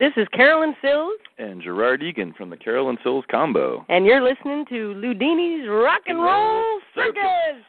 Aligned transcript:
This 0.00 0.12
is 0.16 0.26
Carolyn 0.32 0.74
Sills. 0.82 1.20
And 1.38 1.62
Gerard 1.62 2.02
Egan 2.02 2.32
from 2.32 2.50
the 2.50 2.56
Carolyn 2.56 2.98
Sills 3.04 3.24
Combo. 3.30 3.86
And 3.88 4.04
you're 4.04 4.20
listening 4.20 4.66
to 4.66 4.92
Loudini's 4.94 5.68
Rock 5.68 6.02
and 6.08 6.20
Roll 6.20 6.80
Circus. 6.96 7.62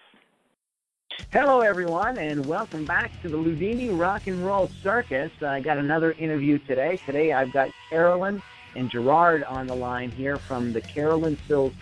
Hello, 1.32 1.60
everyone, 1.60 2.18
and 2.18 2.44
welcome 2.48 2.84
back 2.84 3.12
to 3.22 3.30
the 3.30 3.38
Ludini 3.38 3.96
Rock 3.96 4.26
and 4.26 4.44
Roll 4.44 4.72
Circus. 4.82 5.32
I 5.44 5.60
got 5.60 5.78
another 5.78 6.14
interview 6.14 6.58
today. 6.58 6.98
Today, 7.06 7.32
I've 7.32 7.54
got 7.54 7.70
Carolyn 7.92 8.42
and 8.76 8.90
Gerard 8.90 9.44
on 9.44 9.68
the 9.68 9.76
line 9.76 10.10
here 10.10 10.38
from 10.38 10.74
the 10.74 10.82
Carolyn 10.82 11.38
Sills 11.48 11.74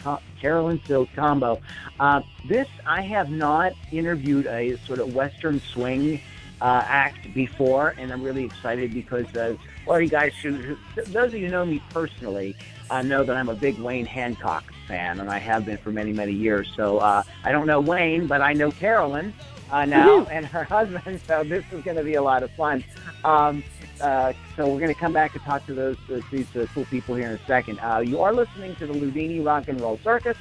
Carolyn 0.42 0.82
Sills 0.86 1.08
combo. 1.16 1.62
Uh, 2.02 2.20
this 2.50 2.68
I 2.86 3.02
have 3.02 3.30
not 3.30 3.72
interviewed 3.94 4.48
a 4.48 4.76
sort 4.80 5.00
of 5.00 5.16
Western 5.16 5.62
swing 5.62 6.20
uh, 6.62 6.84
act 6.86 7.34
before, 7.34 7.96
and 7.98 8.12
I'm 8.12 8.24
really 8.24 8.44
excited 8.44 8.94
because 8.94 9.26
uh, 9.36 9.56
well, 9.86 10.00
you 10.00 10.10
guys, 10.10 10.34
who, 10.42 10.78
those 10.96 11.34
of 11.34 11.36
you 11.36 11.48
who 11.48 11.52
know 11.52 11.66
me 11.66 11.82
personally, 11.90 12.56
uh, 12.90 13.02
know 13.02 13.24
that 13.24 13.36
I'm 13.36 13.50
a 13.50 13.56
big 13.56 13.78
Wayne 13.80 14.06
Hancock 14.06 14.64
fan, 14.88 15.20
and 15.20 15.30
I 15.30 15.40
have 15.40 15.66
been 15.66 15.78
for 15.78 15.92
many, 15.92 16.14
many 16.14 16.32
years. 16.32 16.72
So 16.76 17.00
uh, 17.00 17.24
I 17.44 17.52
don't 17.52 17.68
know 17.68 17.82
Wayne, 17.82 18.28
but 18.28 18.42
I 18.42 18.54
know 18.54 18.72
Carolyn 18.72 19.34
uh, 19.72 19.84
now 19.86 20.26
and 20.32 20.46
her 20.46 20.64
husband. 20.64 21.20
So 21.28 21.44
this 21.44 21.66
is 21.72 21.84
going 21.84 21.98
to 21.98 22.04
be 22.04 22.14
a 22.16 22.22
lot 22.22 22.44
of 22.44 22.52
fun. 22.52 22.84
Um, 23.24 23.64
uh, 24.00 24.34
so 24.56 24.68
we're 24.68 24.80
going 24.80 24.94
to 24.94 25.00
come 25.00 25.14
back 25.14 25.34
and 25.36 25.44
talk 25.44 25.66
to 25.66 25.74
those 25.74 25.98
uh, 26.12 26.22
these 26.32 26.56
uh, 26.56 26.68
cool 26.74 26.86
people 26.86 27.16
here 27.16 27.28
in 27.28 27.34
a 27.34 27.46
second. 27.46 27.80
Uh, 27.80 28.00
you 28.00 28.22
are 28.22 28.34
listening 28.34 28.76
to 28.78 28.88
the 28.88 28.94
Loudini 28.94 29.46
Rock 29.46 29.68
and 29.68 29.82
Roll 29.82 30.00
Circus. 30.04 30.38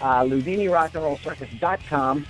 Uh, 0.00 0.22
LoudiniRockandRollCircus.com 0.24 2.26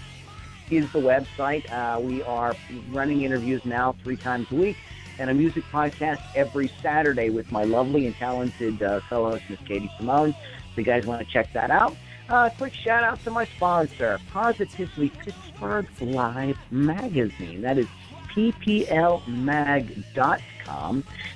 is 0.71 0.91
the 0.93 1.01
website. 1.01 1.71
Uh, 1.71 2.01
we 2.01 2.23
are 2.23 2.55
running 2.91 3.23
interviews 3.23 3.65
now 3.65 3.95
three 4.03 4.17
times 4.17 4.51
a 4.51 4.55
week 4.55 4.77
and 5.19 5.31
a 5.31 5.35
music 5.35 5.65
podcast 5.73 6.21
every 6.35 6.69
Saturday 6.83 7.31
with 7.31 7.51
my 7.53 7.65
lovely 7.65 8.07
and 8.07 8.17
talented 8.17 8.83
uh, 8.83 9.01
fellow 9.01 9.39
Miss 9.49 9.61
Katie 9.61 9.91
Simone. 9.97 10.31
If 10.31 10.79
you 10.79 10.85
guys 10.85 11.05
want 11.05 11.21
to 11.21 11.27
check 11.27 11.53
that 11.53 11.71
out, 11.71 11.97
uh, 12.29 12.51
quick 12.51 12.73
shout 12.73 13.05
out 13.05 13.23
to 13.25 13.31
my 13.31 13.45
sponsor, 13.45 14.19
Positively 14.31 15.11
Pittsburgh 15.11 15.87
Live 16.01 16.59
Magazine. 16.71 17.61
That 17.61 17.79
is 17.79 17.87
pplmag.com, 18.35 19.23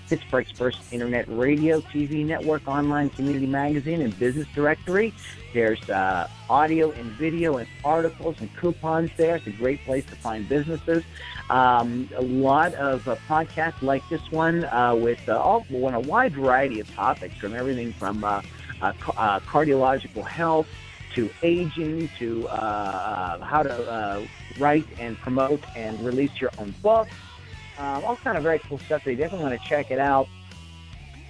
Pittsburgh's 0.08 0.50
first 0.52 0.78
internet 0.92 1.26
radio, 1.28 1.80
TV 1.80 2.24
network, 2.24 2.66
online 2.66 3.10
community 3.10 3.46
magazine, 3.46 4.00
and 4.00 4.18
business 4.18 4.46
directory. 4.54 5.12
There's 5.52 5.88
uh, 5.88 6.28
audio 6.50 6.90
and 6.92 7.06
video 7.12 7.56
and 7.56 7.68
articles 7.84 8.36
and 8.40 8.54
coupons 8.56 9.10
there. 9.16 9.36
It's 9.36 9.46
a 9.46 9.50
great 9.50 9.84
place 9.84 10.04
to 10.06 10.16
find 10.16 10.48
businesses. 10.48 11.04
Um, 11.48 12.08
a 12.16 12.22
lot 12.22 12.74
of 12.74 13.06
uh, 13.08 13.16
podcasts 13.28 13.80
like 13.82 14.06
this 14.08 14.20
one 14.30 14.64
uh, 14.64 14.94
with 14.94 15.28
uh, 15.28 15.38
all, 15.38 15.64
well, 15.70 15.94
a 15.94 16.00
wide 16.00 16.32
variety 16.34 16.80
of 16.80 16.92
topics 16.94 17.36
from 17.36 17.54
everything 17.54 17.92
from 17.92 18.24
uh, 18.24 18.42
uh, 18.82 18.92
uh, 19.16 19.40
cardiological 19.40 20.26
health 20.26 20.66
to 21.14 21.30
aging 21.42 22.10
to 22.18 22.46
how 22.48 23.62
to 23.62 24.28
write 24.58 24.86
and 24.98 25.18
promote 25.18 25.62
and 25.74 26.00
release 26.00 26.40
your 26.40 26.50
own 26.58 26.74
book. 26.82 27.08
Um, 27.78 28.04
all 28.04 28.16
kind 28.16 28.36
of 28.36 28.42
very 28.42 28.58
cool 28.60 28.78
stuff. 28.78 29.04
So 29.04 29.10
you 29.10 29.16
definitely 29.16 29.48
want 29.48 29.60
to 29.60 29.68
check 29.68 29.90
it 29.90 29.98
out. 29.98 30.28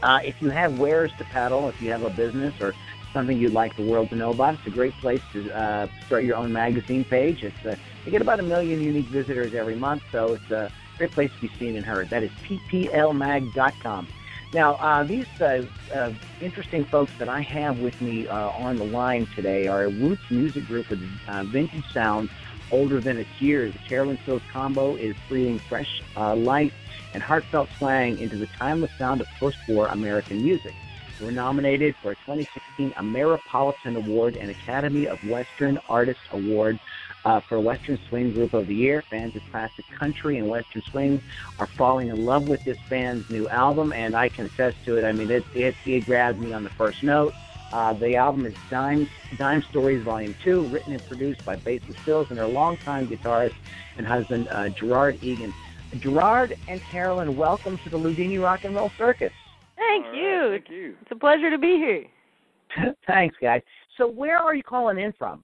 Uh, 0.02 0.20
if 0.24 0.40
you 0.40 0.50
have 0.50 0.78
wares 0.78 1.10
to 1.18 1.24
peddle, 1.24 1.68
if 1.68 1.80
you 1.80 1.90
have 1.90 2.02
a 2.02 2.10
business 2.10 2.60
or 2.60 2.74
something 3.12 3.38
you'd 3.38 3.52
like 3.52 3.74
the 3.76 3.82
world 3.82 4.10
to 4.10 4.16
know 4.16 4.30
about, 4.30 4.54
it's 4.54 4.66
a 4.66 4.70
great 4.70 4.92
place 4.94 5.22
to 5.32 5.50
uh, 5.52 5.88
start 6.06 6.24
your 6.24 6.36
own 6.36 6.52
magazine 6.52 7.04
page. 7.04 7.42
It's 7.42 7.64
uh, 7.64 7.76
you 8.04 8.12
get 8.12 8.20
about 8.20 8.38
a 8.38 8.42
million 8.42 8.80
unique 8.82 9.06
visitors 9.06 9.54
every 9.54 9.74
month, 9.74 10.02
so 10.12 10.34
it's 10.34 10.50
a 10.50 10.70
great 10.98 11.12
place 11.12 11.32
to 11.32 11.40
be 11.40 11.48
seen 11.58 11.76
and 11.76 11.84
heard. 11.84 12.10
That 12.10 12.22
is 12.22 12.30
pplmag.com. 12.44 14.08
Now, 14.52 14.74
uh, 14.74 15.02
these 15.02 15.26
uh, 15.40 15.66
uh, 15.92 16.12
interesting 16.40 16.84
folks 16.84 17.12
that 17.18 17.28
I 17.28 17.40
have 17.40 17.80
with 17.80 18.00
me 18.00 18.28
uh, 18.28 18.50
on 18.50 18.76
the 18.76 18.84
line 18.84 19.26
today 19.34 19.66
are 19.66 19.84
a 19.84 19.88
Roots 19.88 20.30
music 20.30 20.66
group 20.66 20.88
with 20.88 21.02
uh, 21.26 21.42
vintage 21.44 21.84
sound 21.92 22.30
older 22.70 23.00
than 23.00 23.18
its 23.18 23.40
years. 23.40 23.72
The 23.72 23.78
Carolyn 23.80 24.18
Sills 24.24 24.42
combo 24.52 24.96
is 24.96 25.14
breathing 25.28 25.58
fresh 25.58 26.02
uh, 26.16 26.34
life 26.36 26.72
and 27.14 27.22
heartfelt 27.22 27.68
slang 27.78 28.18
into 28.18 28.36
the 28.36 28.46
timeless 28.46 28.90
sound 28.98 29.20
of 29.20 29.26
post-war 29.38 29.86
American 29.88 30.42
music. 30.42 30.74
We're 31.20 31.30
nominated 31.30 31.96
for 31.96 32.12
a 32.12 32.14
2016 32.16 32.90
Ameripolitan 32.92 33.96
Award 33.96 34.36
and 34.36 34.50
Academy 34.50 35.06
of 35.06 35.22
Western 35.26 35.78
Artists 35.88 36.22
Award 36.32 36.78
uh, 37.24 37.40
for 37.40 37.58
Western 37.58 37.98
Swing 38.08 38.32
Group 38.32 38.52
of 38.52 38.66
the 38.66 38.74
Year. 38.74 39.02
Fans 39.02 39.34
of 39.34 39.42
classic 39.50 39.86
country 39.98 40.36
and 40.36 40.48
Western 40.48 40.82
swing 40.82 41.22
are 41.58 41.66
falling 41.66 42.08
in 42.08 42.26
love 42.26 42.48
with 42.48 42.62
this 42.64 42.76
band's 42.90 43.30
new 43.30 43.48
album, 43.48 43.94
and 43.94 44.14
I 44.14 44.28
confess 44.28 44.74
to 44.84 44.98
it. 44.98 45.04
I 45.04 45.12
mean, 45.12 45.30
it 45.30 45.44
it, 45.54 45.74
it 45.86 46.04
grabbed 46.04 46.38
me 46.38 46.52
on 46.52 46.64
the 46.64 46.70
first 46.70 47.02
note. 47.02 47.32
Uh, 47.72 47.92
the 47.92 48.16
album 48.16 48.46
is 48.46 48.54
Dime, 48.70 49.08
Dime 49.36 49.62
Stories 49.62 50.02
Volume 50.02 50.34
2, 50.42 50.68
written 50.68 50.92
and 50.92 51.04
produced 51.06 51.44
by 51.44 51.56
bassist 51.56 52.02
Sills 52.04 52.28
and 52.30 52.38
her 52.38 52.46
longtime 52.46 53.08
guitarist 53.08 53.54
and 53.96 54.06
husband, 54.06 54.48
uh, 54.50 54.68
Gerard 54.68 55.18
Egan. 55.22 55.52
Gerard 55.98 56.56
and 56.68 56.80
Carolyn, 56.82 57.36
welcome 57.36 57.78
to 57.78 57.90
the 57.90 57.98
Loudini 57.98 58.42
Rock 58.42 58.64
and 58.64 58.74
Roll 58.74 58.90
Circus. 58.96 59.32
Thank 59.76 60.06
All 60.06 60.14
you. 60.14 60.38
right, 60.50 60.62
thank 60.64 60.70
you. 60.70 60.96
It's 61.02 61.10
a 61.10 61.16
pleasure 61.16 61.50
to 61.50 61.58
be 61.58 61.76
here. 61.76 62.94
Thanks, 63.06 63.36
guys. 63.40 63.62
So, 63.96 64.06
where 64.06 64.38
are 64.38 64.54
you 64.54 64.62
calling 64.62 64.98
in 64.98 65.12
from? 65.18 65.42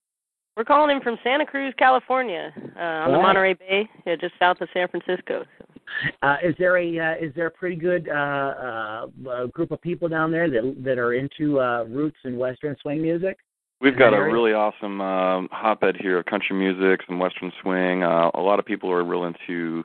We're 0.57 0.65
calling 0.65 0.95
in 0.95 1.03
from 1.03 1.17
Santa 1.25 1.47
Cruz, 1.47 1.73
California, 1.79 2.53
uh, 2.77 2.81
on 2.81 3.13
the 3.13 3.19
Monterey 3.19 3.55
Bay, 3.55 3.89
yeah, 4.07 4.17
just 4.21 4.35
south 4.39 4.61
of 4.61 4.69
San 4.75 4.87
Francisco. 4.89 5.45
Uh, 6.23 6.37
is 6.43 6.55
there 6.59 6.77
a 6.77 6.99
uh, 6.99 7.25
is 7.25 7.35
there 7.35 7.47
a 7.47 7.51
pretty 7.51 7.77
good 7.77 8.09
uh, 8.09 8.13
uh, 8.13 9.07
uh, 9.31 9.47
group 9.47 9.71
of 9.71 9.81
people 9.81 10.09
down 10.09 10.31
there 10.31 10.51
that 10.51 10.77
that 10.85 10.99
are 10.99 11.15
into 11.15 11.59
uh, 11.59 11.85
roots 11.85 12.17
and 12.25 12.39
Western 12.39 12.77
swing 12.83 13.01
music? 13.01 13.39
We've 13.81 13.99
got 13.99 14.15
a 14.15 14.23
really 14.23 14.53
awesome 14.53 15.01
um, 15.01 15.49
hotbed 15.51 15.97
here 15.99 16.19
of 16.19 16.27
country 16.27 16.55
music, 16.55 17.01
some 17.07 17.19
western 17.19 17.51
swing. 17.61 18.05
Uh, 18.05 18.31
a 18.35 18.41
lot 18.41 18.61
of 18.61 18.65
people 18.65 18.93
are 18.93 19.03
real 19.03 19.25
into 19.25 19.83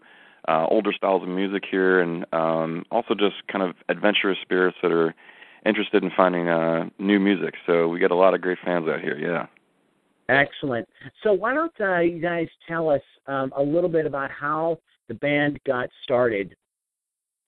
uh, 0.48 0.68
older 0.70 0.94
styles 0.94 1.24
of 1.24 1.30
music 1.30 1.64
here, 1.70 2.02
and 2.02 2.24
um, 2.32 2.86
also 2.92 3.16
just 3.16 3.36
kind 3.52 3.64
of 3.64 3.76
adventurous 3.90 4.38
spirits 4.44 4.78
that 4.84 4.92
are 4.92 5.16
interested 5.66 6.04
in 6.04 6.12
finding 6.16 6.48
uh, 6.48 6.90
new 7.00 7.20
music. 7.20 7.56
So 7.66 7.88
we 7.88 8.00
got 8.00 8.12
a 8.12 8.16
lot 8.16 8.36
of 8.36 8.42
great 8.42 8.60
fans 8.64 8.88
out 8.88 9.02
here. 9.02 9.18
Yeah. 9.18 9.48
Excellent. 10.30 10.88
So 11.24 11.32
why 11.34 11.54
don't 11.54 11.74
uh, 11.80 12.00
you 12.00 12.20
guys 12.20 12.48
tell 12.68 12.90
us 12.90 13.02
um, 13.28 13.54
a 13.56 13.62
little 13.64 13.90
bit 13.90 14.06
about 14.06 14.30
how 14.30 14.80
the 15.08 15.14
band 15.14 15.60
got 15.66 15.90
started? 16.04 16.56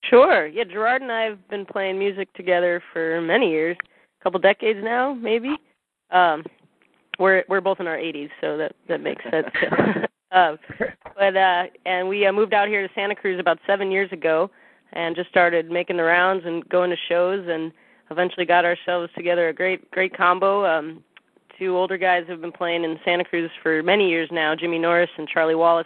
Sure. 0.04 0.48
Yeah, 0.48 0.64
Gerard 0.64 1.02
and 1.02 1.12
I 1.12 1.24
have 1.24 1.48
been 1.50 1.66
playing 1.66 2.00
music 2.00 2.32
together 2.34 2.82
for 2.94 3.20
many 3.22 3.50
years, 3.50 3.76
a 3.82 4.24
couple 4.24 4.40
decades 4.40 4.80
now, 4.82 5.14
maybe. 5.14 5.56
Um, 6.12 6.44
we're 7.20 7.44
we're 7.50 7.62
both 7.62 7.82
in 7.82 7.88
our 7.88 7.98
80s, 7.98 8.30
so 8.40 8.58
that 8.58 8.74
that 8.88 9.02
makes 9.02 9.24
sense. 9.30 9.48
uh, 10.32 10.56
but 11.18 11.36
uh, 11.36 11.64
and 11.86 12.08
we 12.08 12.26
uh, 12.26 12.32
moved 12.32 12.54
out 12.54 12.70
here 12.70 12.88
to 12.88 12.94
Santa 12.96 13.14
Cruz 13.14 13.40
about 13.40 13.60
seven 13.68 13.92
years 13.92 14.12
ago, 14.14 14.50
and 14.94 15.16
just 15.16 15.30
started 15.30 15.70
making 15.70 15.98
the 15.98 16.04
rounds 16.04 16.46
and 16.46 16.68
going 16.70 16.90
to 16.90 16.96
shows, 17.10 17.46
and 17.50 17.74
eventually 18.10 18.46
got 18.46 18.66
ourselves 18.66 19.12
together 19.16 19.50
a 19.50 19.54
great 19.54 19.92
great 19.92 20.16
combo. 20.16 20.66
Um, 20.66 21.04
two 21.60 21.78
older 21.78 21.98
guys 21.98 22.24
have 22.30 22.42
been 22.42 22.52
playing 22.52 22.84
in 22.84 22.98
Santa 23.06 23.24
Cruz 23.26 23.52
for 23.62 23.84
many 23.84 24.10
years 24.10 24.30
now. 24.32 24.56
Jimmy 24.56 24.80
Norris 24.80 25.10
and 25.18 25.28
Charlie 25.28 25.56
Wallace 25.56 25.86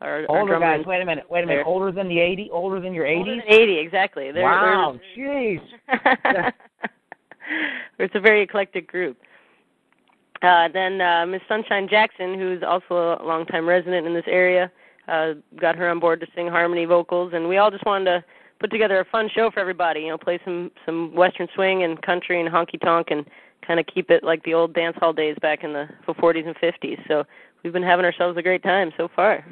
are 0.00 0.20
are 0.24 0.26
Older 0.28 0.58
drummer 0.58 0.76
guys. 0.78 0.86
Wait 0.86 1.00
a 1.02 1.06
minute. 1.06 1.24
Wait 1.30 1.44
a 1.44 1.46
minute. 1.46 1.58
there. 1.60 1.66
Older 1.66 1.90
than 1.90 2.08
the 2.08 2.20
eighty? 2.20 2.50
Older 2.52 2.80
than 2.80 2.92
your 2.92 3.06
Older 3.06 3.32
eighties? 3.32 3.42
than 3.48 3.54
80, 3.60 3.78
exactly. 3.78 4.30
They're, 4.30 4.44
Wow. 4.44 5.00
Jeez. 5.16 5.60
it's 7.98 8.14
a 8.14 8.20
very 8.20 8.42
eclectic 8.42 8.86
group. 8.86 9.16
Uh, 10.42 10.68
then 10.72 11.00
uh, 11.00 11.24
Miss 11.26 11.40
Sunshine 11.48 11.88
Jackson, 11.88 12.38
who's 12.38 12.62
also 12.62 13.18
a 13.18 13.24
longtime 13.24 13.66
resident 13.66 14.06
in 14.06 14.12
this 14.14 14.24
area, 14.26 14.70
uh, 15.08 15.32
got 15.58 15.76
her 15.76 15.88
on 15.88 15.98
board 15.98 16.20
to 16.20 16.26
sing 16.34 16.46
harmony 16.46 16.84
vocals, 16.84 17.32
and 17.34 17.48
we 17.48 17.56
all 17.56 17.70
just 17.70 17.86
wanted 17.86 18.04
to 18.04 18.24
put 18.60 18.70
together 18.70 19.00
a 19.00 19.04
fun 19.06 19.30
show 19.34 19.50
for 19.50 19.60
everybody. 19.60 20.00
You 20.00 20.08
know, 20.08 20.18
play 20.18 20.38
some 20.44 20.70
some 20.84 21.14
western 21.14 21.48
swing 21.54 21.84
and 21.84 22.00
country 22.02 22.40
and 22.40 22.50
honky 22.52 22.78
tonk, 22.82 23.08
and 23.10 23.24
kind 23.66 23.80
of 23.80 23.86
keep 23.86 24.10
it 24.10 24.22
like 24.22 24.42
the 24.44 24.54
old 24.54 24.74
dance 24.74 24.96
hall 24.98 25.12
days 25.12 25.36
back 25.42 25.64
in 25.64 25.72
the 25.72 25.88
40s 26.08 26.46
and 26.46 26.56
50s. 26.56 26.98
So 27.08 27.24
we've 27.62 27.72
been 27.72 27.82
having 27.82 28.04
ourselves 28.04 28.38
a 28.38 28.42
great 28.42 28.62
time 28.62 28.92
so 28.96 29.08
far. 29.14 29.44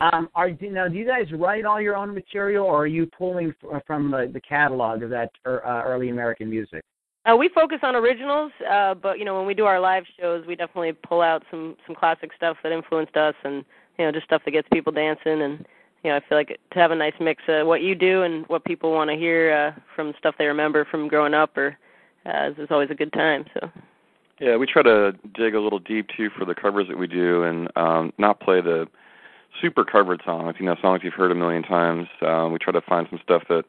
Um, 0.00 0.28
are 0.34 0.50
do, 0.50 0.70
now 0.70 0.88
do 0.88 0.96
you 0.96 1.06
guys 1.06 1.26
write 1.32 1.64
all 1.64 1.80
your 1.80 1.96
own 1.96 2.12
material, 2.12 2.66
or 2.66 2.82
are 2.82 2.86
you 2.86 3.06
pulling 3.16 3.54
from 3.86 4.10
the, 4.10 4.30
the 4.32 4.40
catalog 4.40 5.02
of 5.02 5.10
that 5.10 5.30
er, 5.46 5.64
uh, 5.64 5.82
early 5.82 6.10
American 6.10 6.50
music? 6.50 6.82
Uh, 7.26 7.34
we 7.34 7.48
focus 7.54 7.78
on 7.82 7.96
originals, 7.96 8.52
uh, 8.70 8.94
but 8.94 9.18
you 9.18 9.24
know 9.24 9.36
when 9.36 9.46
we 9.46 9.54
do 9.54 9.64
our 9.64 9.80
live 9.80 10.04
shows, 10.20 10.44
we 10.46 10.56
definitely 10.56 10.92
pull 10.92 11.22
out 11.22 11.42
some 11.50 11.76
some 11.86 11.94
classic 11.94 12.30
stuff 12.36 12.56
that 12.62 12.72
influenced 12.72 13.16
us, 13.16 13.34
and 13.44 13.64
you 13.98 14.04
know 14.04 14.12
just 14.12 14.26
stuff 14.26 14.42
that 14.44 14.50
gets 14.50 14.68
people 14.72 14.92
dancing. 14.92 15.40
And 15.40 15.64
you 16.02 16.10
know 16.10 16.16
I 16.16 16.20
feel 16.28 16.36
like 16.36 16.48
to 16.48 16.78
have 16.78 16.90
a 16.90 16.96
nice 16.96 17.14
mix 17.20 17.42
of 17.48 17.66
what 17.66 17.80
you 17.80 17.94
do 17.94 18.22
and 18.24 18.46
what 18.48 18.64
people 18.64 18.92
want 18.92 19.08
to 19.10 19.16
hear 19.16 19.52
uh, 19.52 19.80
from 19.96 20.12
stuff 20.18 20.34
they 20.38 20.46
remember 20.46 20.84
from 20.90 21.08
growing 21.08 21.34
up, 21.34 21.56
or 21.56 21.78
uh, 22.26 22.50
is 22.56 22.68
always 22.70 22.90
a 22.90 22.94
good 22.94 23.12
time. 23.12 23.44
So. 23.54 23.70
Yeah, 24.40 24.56
we 24.56 24.66
try 24.66 24.82
to 24.82 25.12
dig 25.34 25.54
a 25.54 25.60
little 25.60 25.78
deep 25.78 26.08
too 26.16 26.28
for 26.36 26.44
the 26.44 26.54
covers 26.54 26.88
that 26.88 26.98
we 26.98 27.06
do, 27.06 27.44
and 27.44 27.68
um, 27.76 28.12
not 28.18 28.40
play 28.40 28.60
the 28.60 28.86
super 29.60 29.84
covered 29.84 30.22
songs. 30.24 30.56
You 30.58 30.66
know, 30.66 30.76
songs 30.82 31.02
you've 31.04 31.14
heard 31.14 31.30
a 31.30 31.36
million 31.36 31.62
times. 31.62 32.08
Um, 32.20 32.52
we 32.52 32.58
try 32.58 32.72
to 32.72 32.80
find 32.80 33.06
some 33.10 33.20
stuff 33.22 33.44
that 33.48 33.64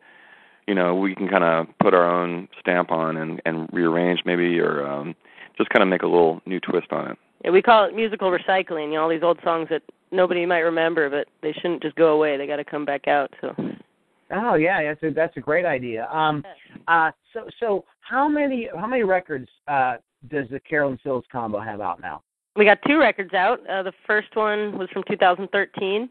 you 0.68 0.74
know 0.74 0.96
we 0.96 1.14
can 1.14 1.28
kind 1.28 1.44
of 1.44 1.68
put 1.80 1.94
our 1.94 2.10
own 2.10 2.48
stamp 2.60 2.92
on 2.92 3.18
and 3.18 3.42
and 3.46 3.70
rearrange 3.72 4.22
maybe, 4.26 4.60
or 4.60 4.86
um, 4.88 5.16
just 5.58 5.70
kind 5.70 5.84
of 5.84 5.90
make 5.90 6.02
a 6.02 6.08
little 6.08 6.42
new 6.46 6.60
twist 6.60 6.92
on 6.92 7.12
it. 7.12 7.18
Yeah, 7.44 7.52
we 7.52 7.62
call 7.62 7.86
it 7.86 7.96
musical 7.96 8.32
recycling. 8.32 8.88
You 8.88 8.96
know, 8.96 9.04
all 9.04 9.10
these 9.10 9.24
old 9.24 9.40
songs 9.44 9.68
that 9.70 9.84
nobody 10.12 10.48
might 10.48 10.60
remember, 10.60 11.10
but 11.12 11.28
they 11.44 11.54
shouldn't 11.54 11.84
just 11.84 11.96
go 11.96 12.08
away. 12.08 12.38
They 12.38 12.48
got 12.48 12.56
to 12.56 12.66
come 12.66 12.86
back 12.86 13.08
out. 13.08 13.32
So. 13.40 13.54
Oh 14.32 14.56
yeah, 14.56 14.84
that's 14.84 15.04
a 15.04 15.14
that's 15.14 15.38
a 15.38 15.40
great 15.40 15.66
idea. 15.66 16.08
Um, 16.08 16.44
uh, 16.88 17.12
so 17.34 17.48
so 17.60 17.86
how 18.02 18.28
many 18.28 18.70
how 18.76 18.88
many 18.88 19.04
records 19.04 19.48
uh, 19.68 19.98
does 20.30 20.48
the 20.50 20.60
Carolyn 20.60 21.00
Sills 21.04 21.26
combo 21.32 21.60
have 21.60 21.82
out 21.82 22.02
now? 22.02 22.22
We 22.56 22.66
got 22.66 22.80
two 22.88 22.98
records 22.98 23.34
out. 23.34 23.60
Uh, 23.70 23.84
the 23.84 23.92
first 24.08 24.36
one 24.36 24.78
was 24.78 24.88
from 24.94 25.04
2013, 25.10 26.10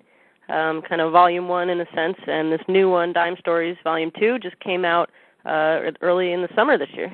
um, 0.51 0.83
kind 0.83 1.01
of 1.01 1.11
volume 1.11 1.49
one 1.49 1.71
in 1.71 1.81
a 1.81 1.87
sense, 1.95 2.17
and 2.27 2.53
this 2.53 2.61
new 2.69 2.91
one, 2.91 3.13
Dime 3.13 3.37
Stories 3.41 3.77
Volume 3.83 4.13
Two, 4.19 4.39
just 4.39 4.59
came 4.61 4.85
out 4.85 5.11
uh, 5.45 5.81
early 6.03 6.33
in 6.33 6.43
the 6.43 6.49
summer 6.55 6.79
this 6.79 6.89
year. 6.93 7.11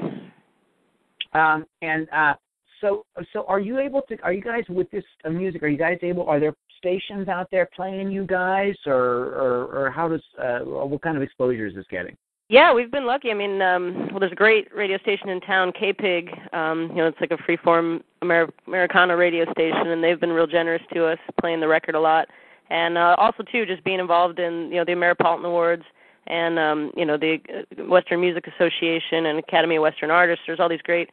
Um, 1.33 1.65
and 1.81 2.09
uh, 2.11 2.35
so 2.81 3.07
so 3.33 3.45
are 3.47 3.61
you 3.61 3.79
able 3.79 4.03
to? 4.09 4.19
Are 4.23 4.33
you 4.33 4.43
guys 4.43 4.65
with 4.69 4.91
this 4.91 5.05
uh, 5.25 5.31
music? 5.31 5.63
Are 5.63 5.69
you 5.69 5.79
guys 5.79 5.99
able? 6.03 6.29
Are 6.29 6.41
there 6.41 6.55
stations 6.81 7.29
out 7.29 7.49
there 7.51 7.69
playing 7.77 8.11
you 8.11 8.25
guys, 8.25 8.75
or 8.87 8.97
or, 8.97 9.65
or 9.67 9.91
how 9.91 10.09
does 10.09 10.23
uh, 10.43 10.61
what 10.61 11.03
kind 11.03 11.17
of 11.17 11.23
exposure 11.23 11.67
is 11.67 11.75
this 11.75 11.87
getting? 11.91 12.17
Yeah, 12.49 12.75
we've 12.75 12.91
been 12.91 13.07
lucky. 13.07 13.31
I 13.31 13.35
mean, 13.35 13.63
um, 13.63 14.09
well, 14.11 14.19
there's 14.19 14.33
a 14.33 14.37
great 14.37 14.75
radio 14.75 14.99
station 14.99 15.29
in 15.29 15.41
town, 15.41 15.71
KPIG. 15.71 16.53
Um, 16.53 16.89
you 16.91 16.97
know, 16.97 17.07
it's 17.07 17.21
like 17.21 17.31
a 17.31 17.37
freeform 17.37 18.03
Amer- 18.23 18.53
Americana 18.67 19.17
radio 19.17 19.45
station, 19.53 19.87
and 19.87 20.03
they've 20.03 20.19
been 20.19 20.33
real 20.33 20.49
generous 20.49 20.83
to 20.93 21.07
us, 21.07 21.19
playing 21.41 21.61
the 21.61 21.69
record 21.69 21.95
a 21.95 22.01
lot, 22.01 22.27
and 22.71 22.99
uh, 22.99 23.15
also 23.19 23.45
too, 23.45 23.67
just 23.67 23.85
being 23.85 24.01
involved 24.01 24.41
in 24.41 24.69
you 24.71 24.77
know 24.79 24.85
the 24.85 24.93
Ameripolitan 24.93 25.45
Awards 25.45 25.85
and 26.27 26.59
um, 26.59 26.93
you 26.97 27.05
know 27.05 27.17
the 27.17 27.39
uh, 27.49 27.85
Western 27.85 28.21
Music 28.21 28.47
Association 28.47 29.27
and 29.27 29.39
Academy 29.39 29.77
of 29.77 29.83
Western 29.83 30.11
Artists. 30.11 30.43
There's 30.47 30.61
all 30.61 30.69
these 30.69 30.83
great 30.83 31.11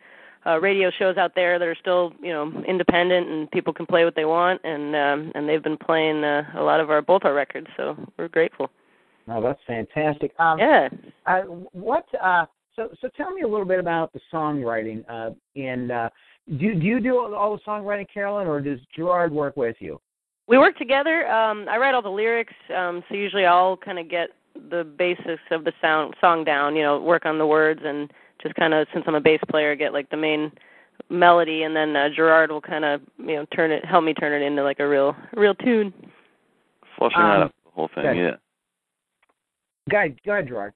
uh, 0.47 0.59
radio 0.59 0.89
shows 0.97 1.17
out 1.17 1.33
there 1.35 1.59
that 1.59 1.67
are 1.67 1.75
still 1.75 2.13
you 2.21 2.31
know 2.31 2.51
independent 2.67 3.27
and 3.29 3.51
people 3.51 3.73
can 3.73 3.85
play 3.85 4.05
what 4.05 4.15
they 4.15 4.25
want, 4.25 4.61
and 4.63 4.95
um, 4.95 5.31
and 5.35 5.47
they've 5.47 5.63
been 5.63 5.77
playing 5.77 6.23
uh, 6.23 6.43
a 6.55 6.63
lot 6.63 6.79
of 6.79 6.89
our 6.89 7.01
both 7.01 7.25
our 7.25 7.33
records, 7.33 7.67
so 7.75 7.95
we're 8.17 8.27
grateful. 8.27 8.69
Oh, 9.29 9.41
that's 9.41 9.59
fantastic. 9.67 10.33
Um, 10.39 10.57
yeah. 10.59 10.89
Uh, 11.25 11.41
what? 11.41 12.05
Uh, 12.21 12.45
so, 12.75 12.89
so 13.01 13.09
tell 13.17 13.31
me 13.31 13.41
a 13.41 13.47
little 13.47 13.65
bit 13.65 13.79
about 13.79 14.13
the 14.13 14.21
songwriting. 14.31 15.03
Uh, 15.09 15.31
and 15.55 15.91
uh, 15.91 16.09
do 16.57 16.73
do 16.75 16.85
you 16.85 16.99
do 16.99 17.17
all 17.17 17.57
the 17.57 17.61
songwriting, 17.69 18.05
Carolyn, 18.13 18.47
or 18.47 18.61
does 18.61 18.79
Gerard 18.95 19.31
work 19.31 19.57
with 19.57 19.75
you? 19.79 19.99
We 20.47 20.57
work 20.57 20.77
together. 20.77 21.27
Um, 21.27 21.67
I 21.69 21.77
write 21.77 21.93
all 21.93 22.01
the 22.01 22.09
lyrics, 22.09 22.53
um, 22.75 23.03
so 23.09 23.15
usually 23.15 23.45
I'll 23.45 23.75
kind 23.75 23.99
of 23.99 24.09
get 24.09 24.29
the 24.69 24.85
basics 24.97 25.41
of 25.51 25.65
the 25.65 25.73
sound 25.81 26.15
song 26.21 26.45
down. 26.45 26.75
You 26.75 26.83
know, 26.83 27.01
work 27.01 27.25
on 27.25 27.37
the 27.37 27.45
words 27.45 27.81
and 27.83 28.11
just 28.41 28.55
kind 28.55 28.73
of 28.73 28.87
since 28.93 29.05
I'm 29.07 29.15
a 29.15 29.21
bass 29.21 29.39
player, 29.49 29.75
get 29.75 29.93
like 29.93 30.09
the 30.09 30.17
main 30.17 30.51
melody, 31.09 31.63
and 31.63 31.75
then 31.75 31.95
uh, 31.95 32.09
Gerard 32.15 32.51
will 32.51 32.61
kind 32.61 32.85
of 32.85 33.01
you 33.17 33.35
know 33.35 33.45
turn 33.55 33.71
it, 33.71 33.85
help 33.85 34.03
me 34.03 34.13
turn 34.13 34.39
it 34.39 34.45
into 34.45 34.63
like 34.63 34.79
a 34.79 34.87
real 34.87 35.15
real 35.35 35.55
tune. 35.55 35.93
Flushing 36.97 37.21
Um, 37.21 37.29
that 37.29 37.45
up 37.45 37.55
the 37.65 37.71
whole 37.71 37.89
thing, 37.93 38.05
okay. 38.05 38.19
yeah. 38.19 38.35
Go 39.89 39.97
ahead, 39.97 40.17
go 40.25 40.31
ahead, 40.33 40.47
Gerard. 40.47 40.73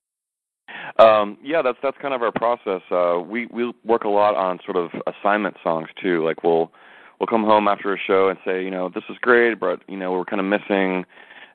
Um, 1.00 1.38
yeah, 1.44 1.62
that's 1.62 1.78
that's 1.84 1.98
kind 2.02 2.14
of 2.14 2.22
our 2.22 2.32
process. 2.32 2.82
Uh, 2.92 3.20
we 3.20 3.48
we 3.48 3.74
work 3.84 4.04
a 4.04 4.10
lot 4.10 4.36
on 4.36 4.60
sort 4.66 4.78
of 4.78 4.92
assignment 5.08 5.58
songs 5.64 5.90
too. 6.02 6.24
Like 6.24 6.44
we'll 6.44 6.72
we'll 7.20 7.28
come 7.28 7.44
home 7.44 7.68
after 7.68 7.94
a 7.94 7.98
show 8.00 8.30
and 8.30 8.40
say, 8.46 8.64
you 8.64 8.72
know, 8.72 8.90
this 8.90 9.04
is 9.10 9.18
great, 9.22 9.60
but 9.60 9.82
you 9.88 9.98
know, 9.98 10.12
we're 10.12 10.26
kind 10.26 10.40
of 10.40 10.46
missing 10.46 11.06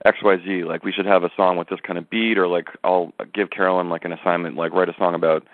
X 0.04 0.18
Y 0.22 0.36
Z. 0.44 0.64
Like 0.64 0.84
we 0.84 0.92
should 0.92 1.06
have 1.06 1.24
a 1.24 1.30
song 1.36 1.56
with 1.56 1.68
this 1.68 1.80
kind 1.86 1.98
of 1.98 2.08
beat, 2.10 2.38
or 2.38 2.46
like 2.46 2.68
I'll 2.84 3.12
give 3.32 3.50
Carolyn 3.50 3.88
like 3.88 4.04
an 4.04 4.12
assignment, 4.12 4.56
like 4.56 4.72
write 4.72 4.88
a 4.88 4.94
song 4.98 5.14
about 5.14 5.46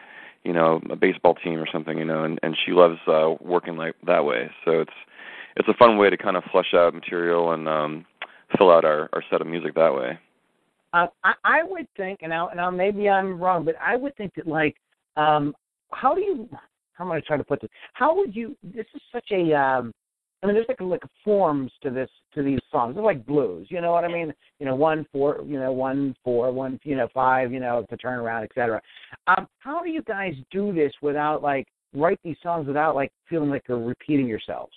you 0.45 0.53
know 0.53 0.81
a 0.91 0.97
baseball 0.97 1.35
team 1.35 1.59
or 1.59 1.69
something, 1.73 1.99
you 1.99 2.05
know, 2.05 2.25
and 2.25 2.39
and 2.43 2.57
she 2.65 2.73
loves 2.73 2.99
uh, 3.07 3.35
working 3.41 3.77
like 3.77 3.95
that 4.07 4.25
way. 4.25 4.51
So 4.65 4.81
it's 4.81 4.93
it's 5.57 5.69
a 5.69 5.75
fun 5.75 5.99
way 5.99 6.11
to 6.11 6.17
kind 6.17 6.37
of 6.37 6.45
flesh 6.51 6.75
out 6.75 6.95
material 6.95 7.53
and 7.53 7.69
um, 7.69 8.07
fill 8.57 8.71
out 8.71 8.85
our 8.85 9.09
our 9.13 9.23
set 9.31 9.41
of 9.41 9.47
music 9.47 9.75
that 9.75 9.95
way. 9.95 10.19
Uh, 10.93 11.07
I, 11.25 11.33
I 11.45 11.63
would 11.63 11.87
think, 11.97 12.19
and 12.21 12.31
now, 12.31 12.51
now 12.55 12.71
maybe 12.71 13.09
I'm 13.09 13.41
wrong, 13.41 13.65
but 13.65 13.77
I 13.81 13.97
would 13.97 14.15
think 14.17 14.35
that 14.35 14.47
like, 14.47 14.77
um, 15.17 15.55
how 15.91 16.15
do 16.15 16.21
you? 16.21 16.49
How 16.93 17.07
am 17.07 17.13
I 17.13 17.21
trying 17.21 17.39
to 17.39 17.45
put 17.45 17.63
this? 17.63 17.71
How 17.95 18.15
would 18.15 18.37
you? 18.37 18.57
This 18.63 18.87
is 18.95 19.01
such 19.11 19.31
a. 19.33 19.53
Um, 19.55 19.93
I 20.43 20.47
mean, 20.47 20.55
there's 20.55 20.67
like 20.69 20.81
like 20.81 21.03
forms 21.25 21.71
to 21.83 21.91
this 21.91 22.11
to 22.35 22.43
these 22.43 22.59
songs. 22.71 22.95
They're 22.95 23.05
like 23.05 23.25
blues. 23.25 23.69
You 23.71 23.81
know 23.81 23.93
what 23.93 24.05
I 24.05 24.09
mean? 24.09 24.33
You 24.59 24.67
know, 24.67 24.75
one 24.75 25.07
four. 25.13 25.43
You 25.47 25.61
know, 25.61 25.73
one 25.73 26.17
four, 26.25 26.51
one. 26.51 26.81
You 26.83 26.97
know, 26.97 27.09
five. 27.15 27.53
You 27.53 27.61
know, 27.61 27.85
to 27.91 27.97
turn 27.97 28.19
around, 28.19 28.45
etc. 28.45 28.81
Um, 29.29 29.47
how 29.59 29.83
do 29.83 29.91
you 29.91 30.03
guys 30.03 30.35
do 30.51 30.73
this 30.73 30.93
without 31.01 31.43
like 31.43 31.67
write 31.95 32.19
these 32.25 32.37
songs 32.43 32.67
without 32.67 32.95
like 32.95 33.13
feeling 33.29 33.51
like 33.51 33.63
you're 33.69 33.79
repeating 33.79 34.27
yourselves? 34.27 34.73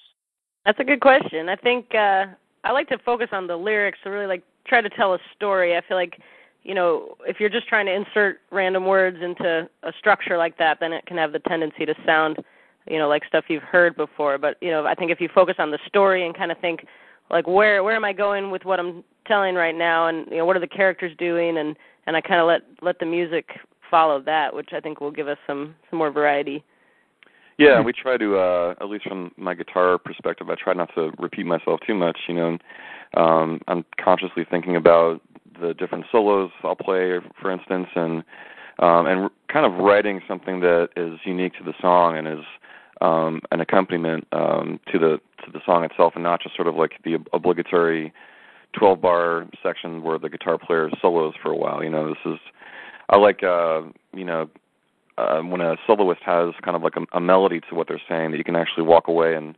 That's 0.66 0.80
a 0.80 0.84
good 0.84 1.02
question. 1.02 1.50
I 1.50 1.56
think 1.56 1.94
uh 1.96 2.26
I 2.64 2.72
like 2.72 2.90
to 2.90 2.98
focus 3.06 3.30
on 3.32 3.48
the 3.48 3.56
lyrics 3.56 4.00
to 4.04 4.10
really 4.10 4.26
like 4.26 4.44
try 4.68 4.82
to 4.82 4.90
tell 4.90 5.14
a 5.14 5.20
story. 5.36 5.78
I 5.78 5.82
feel 5.88 5.98
like, 5.98 6.20
you 6.64 6.74
know, 6.74 7.16
if 7.28 7.40
you're 7.40 7.50
just 7.50 7.68
trying 7.68 7.86
to 7.86 7.94
insert 7.94 8.40
random 8.52 8.86
words 8.86 9.18
into 9.22 9.70
a 9.84 9.92
structure 10.00 10.38
like 10.38 10.58
that, 10.58 10.80
then 10.80 10.92
it 10.92 11.06
can 11.06 11.18
have 11.18 11.32
the 11.32 11.40
tendency 11.40 11.86
to 11.86 11.94
sound, 12.06 12.38
you 12.88 12.98
know, 12.98 13.08
like 13.08 13.24
stuff 13.26 13.46
you've 13.48 13.64
heard 13.64 13.96
before. 13.96 14.38
But, 14.38 14.58
you 14.62 14.72
know, 14.72 14.86
I 14.86 14.96
think 14.96 15.12
if 15.12 15.20
you 15.20 15.30
focus 15.34 15.56
on 15.60 15.72
the 15.72 15.80
story 15.88 16.26
and 16.26 16.36
kind 16.36 16.52
of 16.52 16.60
think 16.60 16.86
like 17.30 17.48
where 17.48 17.84
where 17.84 17.96
am 17.96 18.06
I 18.06 18.14
going 18.14 18.52
with 18.52 18.66
what 18.66 18.80
I'm 18.80 19.04
telling 19.28 19.56
right 19.56 19.76
now 19.76 20.08
and 20.08 20.28
you 20.30 20.38
know 20.38 20.46
what 20.46 20.56
are 20.56 20.62
the 20.62 20.68
characters 20.68 21.16
doing 21.18 21.58
and 21.58 21.76
and 22.08 22.16
I 22.16 22.22
kind 22.22 22.40
of 22.40 22.48
let 22.48 22.62
let 22.82 23.00
the 23.00 23.06
music 23.06 23.50
follow 23.90 24.22
that, 24.22 24.54
which 24.54 24.70
I 24.74 24.80
think 24.80 25.02
will 25.02 25.12
give 25.12 25.28
us 25.28 25.38
some 25.48 25.76
some 25.90 26.00
more 26.00 26.12
variety. 26.12 26.64
Yeah, 27.58 27.80
we 27.82 27.94
try 27.94 28.18
to 28.18 28.38
uh 28.38 28.76
at 28.80 28.90
least 28.90 29.08
from 29.08 29.32
my 29.38 29.54
guitar 29.54 29.98
perspective, 29.98 30.50
I 30.50 30.56
try 30.56 30.74
not 30.74 30.94
to 30.96 31.12
repeat 31.18 31.46
myself 31.46 31.80
too 31.86 31.96
much, 31.96 32.20
you 32.28 32.36
know. 32.36 32.58
Um 33.16 33.62
I'm 33.68 33.86
consciously 34.04 34.46
thinking 34.50 34.76
about 34.76 35.22
the 35.60 35.74
different 35.74 36.06
solos 36.12 36.52
I'll 36.64 36.76
play 36.76 37.20
for 37.42 37.50
instance 37.50 37.88
and 37.96 38.24
um 38.80 39.08
and 39.08 39.30
kind 39.48 39.66
of 39.66 39.84
writing 39.84 40.22
something 40.28 40.60
that 40.60 40.90
is 40.96 41.20
unique 41.24 41.54
to 41.54 41.64
the 41.64 41.74
song 41.82 42.18
and 42.18 42.28
is 42.28 42.46
um 43.02 43.42
an 43.52 43.62
accompaniment 43.62 44.28
um 44.32 44.80
to 44.92 45.00
the 45.00 45.20
to 45.44 45.52
the 45.52 45.60
song 45.66 45.84
itself 45.84 46.14
and 46.16 46.24
not 46.24 46.42
just 46.42 46.56
sort 46.56 46.68
of 46.68 46.76
like 46.76 46.94
the 47.04 47.18
obligatory 47.34 48.14
12 48.74 49.02
bar 49.02 49.46
section 49.64 50.04
where 50.04 50.20
the 50.20 50.30
guitar 50.30 50.58
player 50.58 50.90
solos 51.02 51.34
for 51.42 51.52
a 51.52 51.56
while, 51.56 51.84
you 51.84 51.90
know. 51.90 52.10
This 52.10 52.34
is 52.34 52.40
I 53.10 53.18
like 53.18 53.44
uh 53.44 53.82
you 54.14 54.26
know 54.26 54.50
uh, 55.18 55.40
when 55.40 55.62
a 55.62 55.76
soloist 55.88 56.22
has 56.26 56.54
kind 56.62 56.76
of 56.76 56.82
like 56.82 56.96
a, 56.98 57.18
a 57.18 57.22
melody 57.22 57.62
to 57.70 57.76
what 57.76 57.88
they're 57.88 58.02
saying 58.08 58.32
that 58.32 58.38
you 58.38 58.44
can 58.44 58.56
actually 58.56 58.84
walk 58.84 59.08
away 59.08 59.36
and 59.36 59.56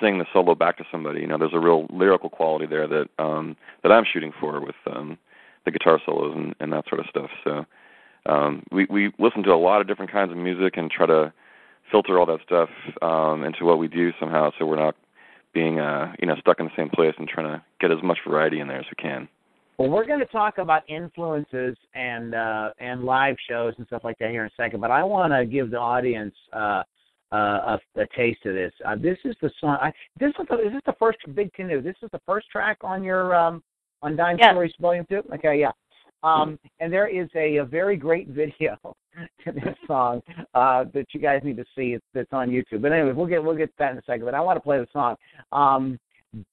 sing 0.00 0.18
the 0.18 0.26
solo 0.32 0.54
back 0.54 0.76
to 0.78 0.84
somebody. 0.90 1.20
You 1.20 1.26
know, 1.26 1.38
there's 1.38 1.54
a 1.54 1.58
real 1.58 1.86
lyrical 1.90 2.30
quality 2.30 2.66
there 2.66 2.86
that 2.86 3.08
um, 3.18 3.56
that 3.82 3.92
I'm 3.92 4.04
shooting 4.10 4.32
for 4.38 4.60
with 4.60 4.76
um, 4.86 5.18
the 5.64 5.70
guitar 5.70 6.00
solos 6.04 6.34
and, 6.36 6.54
and 6.60 6.72
that 6.72 6.84
sort 6.88 7.00
of 7.00 7.06
stuff. 7.08 7.30
So 7.42 7.64
um, 8.26 8.62
we 8.70 8.86
we 8.86 9.12
listen 9.18 9.42
to 9.44 9.52
a 9.52 9.56
lot 9.56 9.80
of 9.80 9.88
different 9.88 10.12
kinds 10.12 10.30
of 10.30 10.36
music 10.36 10.76
and 10.76 10.90
try 10.90 11.06
to 11.06 11.32
filter 11.90 12.18
all 12.18 12.26
that 12.26 12.40
stuff 12.44 12.68
um, 13.02 13.44
into 13.44 13.64
what 13.64 13.78
we 13.78 13.88
do 13.88 14.10
somehow, 14.18 14.50
so 14.58 14.66
we're 14.66 14.76
not 14.76 14.96
being 15.52 15.78
uh, 15.78 16.12
you 16.18 16.26
know 16.26 16.34
stuck 16.40 16.60
in 16.60 16.66
the 16.66 16.72
same 16.76 16.90
place 16.90 17.14
and 17.18 17.28
trying 17.28 17.46
to 17.46 17.62
get 17.80 17.90
as 17.90 18.02
much 18.02 18.18
variety 18.26 18.60
in 18.60 18.68
there 18.68 18.80
as 18.80 18.86
we 18.90 19.02
can. 19.02 19.28
Well, 19.78 19.90
we're 19.90 20.06
going 20.06 20.20
to 20.20 20.26
talk 20.26 20.58
about 20.58 20.88
influences 20.88 21.76
and 21.94 22.34
uh, 22.34 22.70
and 22.78 23.04
live 23.04 23.36
shows 23.48 23.74
and 23.78 23.86
stuff 23.86 24.02
like 24.04 24.18
that 24.18 24.30
here 24.30 24.42
in 24.42 24.48
a 24.48 24.62
second. 24.62 24.80
But 24.80 24.90
I 24.90 25.02
want 25.02 25.32
to 25.32 25.44
give 25.44 25.70
the 25.70 25.78
audience 25.78 26.34
uh, 26.52 26.82
uh, 27.32 27.36
a, 27.36 27.80
a 27.96 28.06
taste 28.16 28.44
of 28.46 28.54
this. 28.54 28.72
Uh, 28.86 28.96
this 28.96 29.18
is 29.24 29.34
the 29.42 29.50
song. 29.60 29.78
I, 29.80 29.92
this 30.20 30.32
is 30.38 30.46
the, 30.48 30.54
is 30.60 30.72
this 30.72 30.82
the 30.86 30.94
first 30.98 31.18
big 31.34 31.52
canoe? 31.54 31.82
This 31.82 31.96
is 32.02 32.10
the 32.12 32.20
first 32.24 32.48
track 32.50 32.78
on 32.82 33.02
your 33.02 33.34
um, 33.34 33.62
on 34.02 34.16
Dime 34.16 34.36
Yes. 34.38 34.52
Stories 34.52 34.72
Volume 34.80 35.06
Two. 35.08 35.22
Okay, 35.34 35.58
yeah. 35.58 35.72
Um, 36.22 36.58
and 36.80 36.92
there 36.92 37.08
is 37.08 37.28
a, 37.34 37.56
a 37.56 37.64
very 37.64 37.96
great 37.96 38.28
video 38.40 38.78
to 39.52 39.52
this 39.52 39.76
song 39.86 40.22
uh, 40.54 40.84
that 40.94 41.06
you 41.12 41.20
guys 41.20 41.40
need 41.44 41.56
to 41.56 41.64
see. 41.76 41.96
It's, 42.14 42.32
on 42.32 42.48
YouTube. 42.48 42.82
But 42.82 42.92
anyway, 42.92 43.12
we'll 43.12 43.26
get 43.26 43.42
we'll 43.42 43.56
get 43.56 43.70
that 43.78 43.92
in 43.92 43.98
a 43.98 44.02
second. 44.02 44.24
But 44.24 44.34
I 44.34 44.40
want 44.40 44.56
to 44.56 44.60
play 44.60 44.78
the 44.78 44.86
song. 44.92 45.16
Um, 45.52 45.98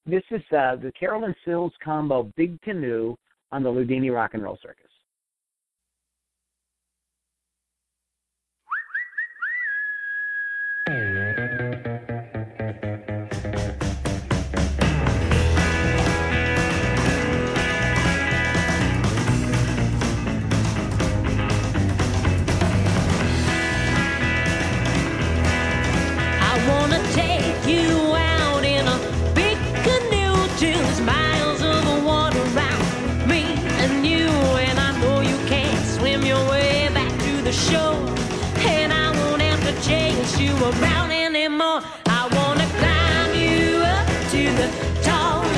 This 0.06 0.22
is 0.30 0.42
uh, 0.52 0.76
the 0.76 0.92
Carolyn 0.98 1.34
Sills 1.44 1.72
combo 1.82 2.30
Big 2.36 2.60
Canoe 2.62 3.16
on 3.50 3.62
the 3.62 3.70
Loudini 3.70 4.14
Rock 4.14 4.34
and 4.34 4.42
Roll 4.42 4.58
Circus. 4.62 4.91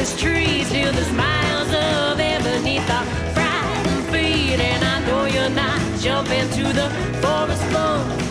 Christmas 0.05 0.23
trees 0.23 0.69
till 0.69 0.93
the 0.93 1.05
smiles 1.05 1.69
of 1.69 2.21
ebony 2.21 2.79
are 2.79 3.05
fried 3.33 3.87
and 3.87 4.05
feed. 4.13 4.61
And 4.61 4.85
I 4.85 5.01
know 5.07 5.25
you're 5.25 5.49
not 5.49 5.81
jumping 5.99 6.47
to 6.51 6.73
the 6.75 6.91
forest 7.23 7.65
floor. 7.71 8.24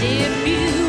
If 0.00 0.46
you 0.46 0.87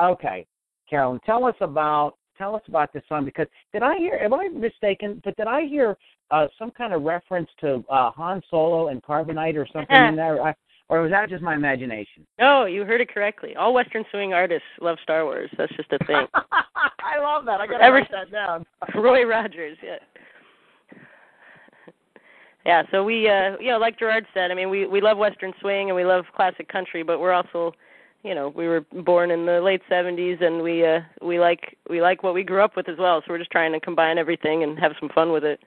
Okay, 0.00 0.46
Carolyn, 0.88 1.20
tell 1.24 1.44
us 1.44 1.54
about 1.60 2.14
tell 2.38 2.54
us 2.56 2.62
about 2.68 2.92
this 2.92 3.02
song 3.08 3.24
because 3.24 3.46
did 3.72 3.82
I 3.82 3.96
hear? 3.98 4.14
Am 4.22 4.34
I 4.34 4.48
mistaken? 4.48 5.20
But 5.24 5.36
did 5.36 5.46
I 5.46 5.62
hear 5.66 5.96
uh, 6.30 6.46
some 6.58 6.70
kind 6.70 6.92
of 6.92 7.02
reference 7.02 7.48
to 7.60 7.84
uh, 7.90 8.10
Han 8.12 8.42
Solo 8.50 8.88
and 8.88 9.02
Carbonite 9.02 9.56
or 9.56 9.66
something 9.72 9.96
in 9.96 10.16
there? 10.22 10.42
I, 10.42 10.54
or 10.88 11.00
was 11.02 11.10
that 11.10 11.30
just 11.30 11.42
my 11.42 11.54
imagination? 11.54 12.26
No, 12.38 12.66
you 12.66 12.84
heard 12.84 13.00
it 13.00 13.08
correctly. 13.12 13.56
All 13.56 13.72
Western 13.72 14.04
swing 14.10 14.34
artists 14.34 14.66
love 14.80 14.98
Star 15.02 15.24
Wars. 15.24 15.50
That's 15.56 15.74
just 15.76 15.90
a 15.92 15.98
thing. 16.06 16.26
I 16.34 17.18
love 17.22 17.44
that. 17.46 17.60
I 17.60 17.66
gotta 17.66 17.84
Ever- 17.84 17.96
write 17.96 18.10
that 18.10 18.30
down. 18.30 18.66
Roy 18.94 19.24
Rogers, 19.24 19.78
yeah. 19.82 19.96
Yeah, 22.64 22.82
so 22.92 23.02
we 23.02 23.28
uh 23.28 23.56
you 23.58 23.70
know, 23.70 23.78
like 23.78 23.98
Gerard 23.98 24.24
said, 24.34 24.50
I 24.50 24.54
mean 24.54 24.70
we 24.70 24.86
we 24.86 25.00
love 25.00 25.18
western 25.18 25.52
swing 25.60 25.88
and 25.88 25.96
we 25.96 26.04
love 26.04 26.24
classic 26.36 26.68
country, 26.68 27.02
but 27.02 27.18
we're 27.18 27.32
also 27.32 27.72
you 28.22 28.34
know, 28.34 28.52
we 28.54 28.66
were 28.68 28.84
born 29.04 29.30
in 29.30 29.46
the 29.46 29.60
late 29.60 29.82
70s 29.90 30.42
and 30.42 30.62
we 30.62 30.86
uh 30.86 31.00
we 31.20 31.40
like 31.40 31.76
we 31.90 32.00
like 32.00 32.22
what 32.22 32.34
we 32.34 32.44
grew 32.44 32.62
up 32.62 32.76
with 32.76 32.88
as 32.88 32.98
well, 32.98 33.20
so 33.20 33.32
we're 33.32 33.38
just 33.38 33.50
trying 33.50 33.72
to 33.72 33.80
combine 33.80 34.18
everything 34.18 34.62
and 34.62 34.78
have 34.78 34.92
some 35.00 35.08
fun 35.14 35.32
with 35.32 35.44
it. 35.44 35.60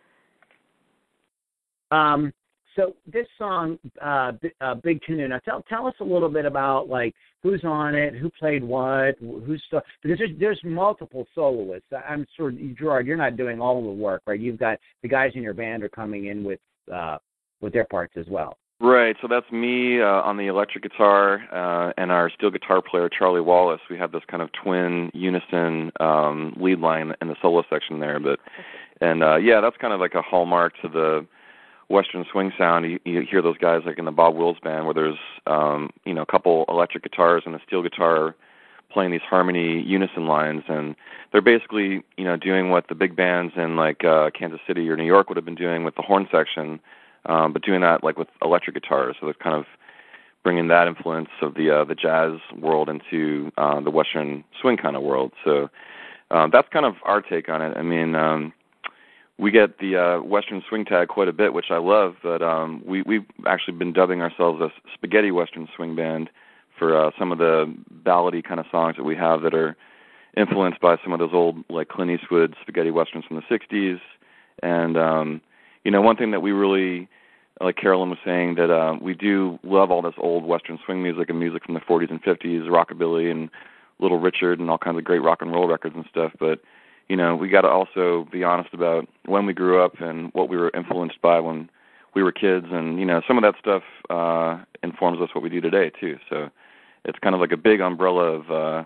Um, 1.91 2.33
so 2.75 2.93
this 3.11 3.27
song, 3.37 3.79
uh, 4.01 4.33
uh, 4.59 4.75
Big 4.75 5.01
Canoe. 5.01 5.27
Now 5.27 5.39
tell 5.39 5.63
tell 5.69 5.87
us 5.87 5.95
a 5.99 6.03
little 6.03 6.29
bit 6.29 6.45
about 6.45 6.89
like 6.89 7.13
who's 7.43 7.63
on 7.63 7.95
it, 7.95 8.15
who 8.15 8.29
played 8.29 8.63
what, 8.63 9.15
who's 9.19 9.63
so, 9.69 9.81
because 10.01 10.17
there's 10.17 10.31
there's 10.39 10.61
multiple 10.63 11.25
soloists. 11.35 11.87
I'm 12.07 12.25
sure 12.35 12.51
Gerard, 12.51 13.05
you're 13.07 13.17
not 13.17 13.37
doing 13.37 13.61
all 13.61 13.81
the 13.81 13.91
work, 13.91 14.23
right? 14.25 14.39
You've 14.39 14.59
got 14.59 14.79
the 15.01 15.09
guys 15.09 15.31
in 15.35 15.41
your 15.41 15.53
band 15.53 15.83
are 15.83 15.89
coming 15.89 16.27
in 16.27 16.43
with 16.43 16.59
uh, 16.93 17.17
with 17.61 17.73
their 17.73 17.85
parts 17.85 18.13
as 18.17 18.25
well. 18.27 18.57
Right, 18.81 19.15
so 19.21 19.29
that's 19.29 19.49
me 19.53 20.01
uh, 20.01 20.05
on 20.05 20.35
the 20.35 20.47
electric 20.47 20.83
guitar 20.83 21.45
uh, 21.53 21.93
and 21.97 22.11
our 22.11 22.29
steel 22.29 22.51
guitar 22.51 22.81
player 22.81 23.07
Charlie 23.07 23.39
Wallace. 23.39 23.79
We 23.89 23.97
have 23.97 24.11
this 24.11 24.23
kind 24.27 24.43
of 24.43 24.49
twin 24.51 25.11
unison 25.13 25.93
um, 26.01 26.53
lead 26.59 26.79
line 26.79 27.13
in 27.21 27.29
the 27.29 27.35
solo 27.41 27.63
section 27.69 28.01
there, 28.01 28.19
but 28.19 28.39
and 28.99 29.23
uh, 29.23 29.37
yeah, 29.37 29.61
that's 29.61 29.77
kind 29.77 29.93
of 29.93 30.01
like 30.01 30.13
a 30.13 30.21
hallmark 30.21 30.73
to 30.81 30.89
the 30.89 31.25
Western 31.87 32.25
swing 32.29 32.51
sound. 32.57 32.85
You, 32.85 32.99
you 33.05 33.21
hear 33.21 33.41
those 33.41 33.57
guys 33.57 33.83
like 33.85 33.97
in 33.97 34.03
the 34.03 34.11
Bob 34.11 34.35
Wills 34.35 34.57
band, 34.61 34.83
where 34.83 34.93
there's 34.93 35.19
um, 35.47 35.89
you 36.03 36.13
know 36.13 36.23
a 36.23 36.25
couple 36.25 36.65
electric 36.67 37.03
guitars 37.03 37.43
and 37.45 37.55
a 37.55 37.61
steel 37.65 37.81
guitar 37.81 38.35
playing 38.91 39.11
these 39.11 39.21
harmony 39.21 39.81
unison 39.83 40.27
lines, 40.27 40.63
and 40.67 40.97
they're 41.31 41.41
basically 41.41 42.03
you 42.17 42.25
know 42.25 42.35
doing 42.35 42.71
what 42.71 42.89
the 42.89 42.95
big 42.95 43.15
bands 43.15 43.53
in 43.55 43.77
like 43.77 44.03
uh, 44.03 44.31
Kansas 44.37 44.59
City 44.67 44.89
or 44.89 44.97
New 44.97 45.05
York 45.05 45.29
would 45.29 45.37
have 45.37 45.45
been 45.45 45.55
doing 45.55 45.85
with 45.85 45.95
the 45.95 46.01
horn 46.01 46.27
section 46.29 46.81
um, 47.25 47.53
but 47.53 47.63
doing 47.63 47.81
that 47.81 48.03
like 48.03 48.17
with 48.17 48.27
electric 48.41 48.75
guitars. 48.75 49.15
So 49.19 49.27
it's 49.27 49.41
kind 49.41 49.55
of 49.55 49.65
bringing 50.43 50.67
that 50.67 50.87
influence 50.87 51.29
of 51.41 51.55
the 51.55 51.71
uh, 51.71 51.83
the 51.85 51.95
jazz 51.95 52.39
world 52.57 52.87
into 52.87 53.51
uh, 53.57 53.81
the 53.81 53.91
Western 53.91 54.43
swing 54.61 54.77
kind 54.77 54.95
of 54.95 55.01
world. 55.01 55.33
So 55.43 55.69
uh, 56.31 56.47
that's 56.51 56.67
kind 56.71 56.85
of 56.85 56.95
our 57.03 57.21
take 57.21 57.49
on 57.49 57.61
it. 57.61 57.75
I 57.77 57.81
mean, 57.81 58.15
um, 58.15 58.53
we 59.37 59.51
get 59.51 59.79
the 59.79 59.97
uh, 59.97 60.21
Western 60.21 60.63
swing 60.69 60.85
tag 60.85 61.09
quite 61.09 61.27
a 61.27 61.33
bit, 61.33 61.53
which 61.53 61.71
I 61.71 61.77
love. 61.77 62.15
But 62.23 62.41
um, 62.41 62.83
we 62.85 63.01
we've 63.01 63.25
actually 63.47 63.77
been 63.77 63.91
dubbing 63.91 64.21
ourselves 64.21 64.61
a 64.61 64.69
spaghetti 64.93 65.31
Western 65.31 65.67
swing 65.75 65.95
band 65.95 66.29
for 66.77 66.95
uh, 66.95 67.11
some 67.17 67.31
of 67.31 67.37
the 67.37 67.73
ballady 68.03 68.43
kind 68.43 68.59
of 68.59 68.65
songs 68.69 68.97
that 68.97 69.03
we 69.03 69.15
have 69.15 69.41
that 69.41 69.53
are 69.53 69.75
influenced 70.37 70.81
by 70.81 70.97
some 71.03 71.13
of 71.13 71.19
those 71.19 71.33
old 71.33 71.63
like 71.69 71.89
Clint 71.89 72.11
Eastwood 72.11 72.55
spaghetti 72.61 72.91
westerns 72.91 73.25
from 73.25 73.37
the 73.37 73.57
'60s. 73.57 73.99
And 74.63 74.97
um, 74.97 75.41
you 75.85 75.91
know, 75.91 76.01
one 76.01 76.17
thing 76.17 76.31
that 76.31 76.41
we 76.41 76.51
really 76.51 77.07
like 77.61 77.77
Carolyn 77.77 78.09
was 78.09 78.19
saying 78.25 78.55
that 78.55 78.69
uh, 78.69 78.97
we 78.99 79.13
do 79.13 79.57
love 79.63 79.91
all 79.91 80.01
this 80.01 80.15
old 80.17 80.43
Western 80.43 80.77
swing 80.83 81.01
music 81.01 81.29
and 81.29 81.39
music 81.39 81.63
from 81.63 81.75
the 81.75 81.79
40s 81.79 82.09
and 82.09 82.21
50s, 82.21 82.67
rockabilly 82.67 83.31
and 83.31 83.49
Little 83.99 84.19
Richard 84.19 84.59
and 84.59 84.69
all 84.69 84.77
kinds 84.77 84.97
of 84.97 85.05
great 85.05 85.21
rock 85.21 85.41
and 85.41 85.53
roll 85.53 85.67
records 85.67 85.95
and 85.95 86.05
stuff. 86.09 86.33
But 86.37 86.59
you 87.07 87.15
know, 87.15 87.35
we 87.35 87.49
got 87.49 87.61
to 87.61 87.69
also 87.69 88.27
be 88.31 88.43
honest 88.43 88.73
about 88.73 89.07
when 89.25 89.45
we 89.45 89.53
grew 89.53 89.81
up 89.81 90.01
and 90.01 90.31
what 90.33 90.49
we 90.49 90.57
were 90.57 90.71
influenced 90.71 91.21
by 91.21 91.39
when 91.39 91.69
we 92.15 92.23
were 92.23 92.31
kids, 92.31 92.65
and 92.71 92.99
you 92.99 93.05
know, 93.05 93.21
some 93.27 93.37
of 93.37 93.43
that 93.43 93.55
stuff 93.59 93.83
uh, 94.09 94.57
informs 94.83 95.21
us 95.21 95.29
what 95.35 95.43
we 95.43 95.49
do 95.49 95.61
today 95.61 95.91
too. 95.91 96.17
So 96.29 96.49
it's 97.03 97.19
kind 97.19 97.35
of 97.35 97.41
like 97.41 97.51
a 97.51 97.57
big 97.57 97.79
umbrella 97.79 98.23
of 98.23 98.51
uh, 98.51 98.85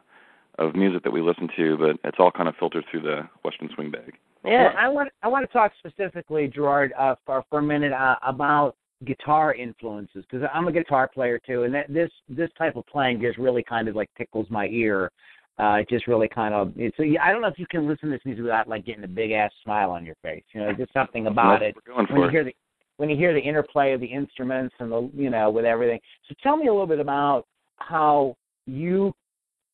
of 0.58 0.76
music 0.76 1.04
that 1.04 1.12
we 1.12 1.22
listen 1.22 1.50
to, 1.56 1.78
but 1.78 1.98
it's 2.04 2.20
all 2.20 2.32
kind 2.32 2.50
of 2.50 2.56
filtered 2.58 2.86
through 2.92 3.02
the 3.02 3.28
Western 3.44 3.70
swing 3.74 3.90
bag. 3.90 4.16
Yeah, 4.46 4.70
I 4.78 4.88
want 4.88 5.10
I 5.22 5.28
want 5.28 5.48
to 5.48 5.54
talk 5.54 5.72
specifically, 5.80 6.48
Gerard, 6.48 6.94
uh, 6.98 7.16
for 7.26 7.44
for 7.50 7.60
a 7.60 7.64
minute 7.64 7.92
uh, 7.92 8.16
about 8.26 8.76
guitar 9.06 9.54
influences 9.54 10.26
because 10.30 10.48
I'm 10.54 10.68
a 10.68 10.72
guitar 10.72 11.10
player 11.14 11.40
too, 11.46 11.64
and 11.64 11.74
that, 11.74 11.92
this 11.92 12.10
this 12.30 12.50
type 12.58 12.76
of 12.76 12.86
playing 12.88 13.22
just 13.22 13.38
really 13.38 13.64
kind 13.64 13.88
of 13.88 13.96
like 13.96 14.10
tickles 14.18 14.48
my 14.50 14.68
ear. 14.68 15.12
Uh, 15.60 15.80
it 15.82 15.90
just 15.90 16.08
really 16.08 16.30
kind 16.30 16.54
of 16.54 16.72
it's. 16.78 16.96
I 17.22 17.32
don't 17.32 17.42
know 17.42 17.50
if 17.50 17.60
you 17.60 17.68
can 17.70 17.88
listen 17.88 18.10
to 18.10 18.16
this 18.16 18.26
music 18.26 18.44
without 18.44 18.70
like 18.70 18.86
getting 18.86 19.04
a 19.04 19.08
big 19.10 19.32
ass 19.32 19.52
smile 19.64 19.92
on 19.92 20.06
your 20.06 20.16
face. 20.24 20.44
You 20.54 20.62
know, 20.62 20.74
just 20.74 20.94
something 20.94 21.28
about 21.28 21.62
it 21.62 21.76
when 21.86 22.22
you 22.22 22.30
hear 22.30 22.46
the 22.46 22.56
when 22.96 23.10
you 23.10 23.18
hear 23.18 23.34
the 23.34 23.40
interplay 23.40 23.94
of 23.94 24.00
the 24.00 24.08
instruments 24.08 24.74
and 24.80 24.90
the 24.90 25.10
you 25.14 25.30
know 25.30 25.50
with 25.50 25.66
everything. 25.66 26.00
So 26.30 26.36
tell 26.42 26.56
me 26.56 26.68
a 26.68 26.72
little 26.72 26.88
bit 26.88 27.02
about 27.02 27.46
how 27.76 28.36
you 28.66 29.14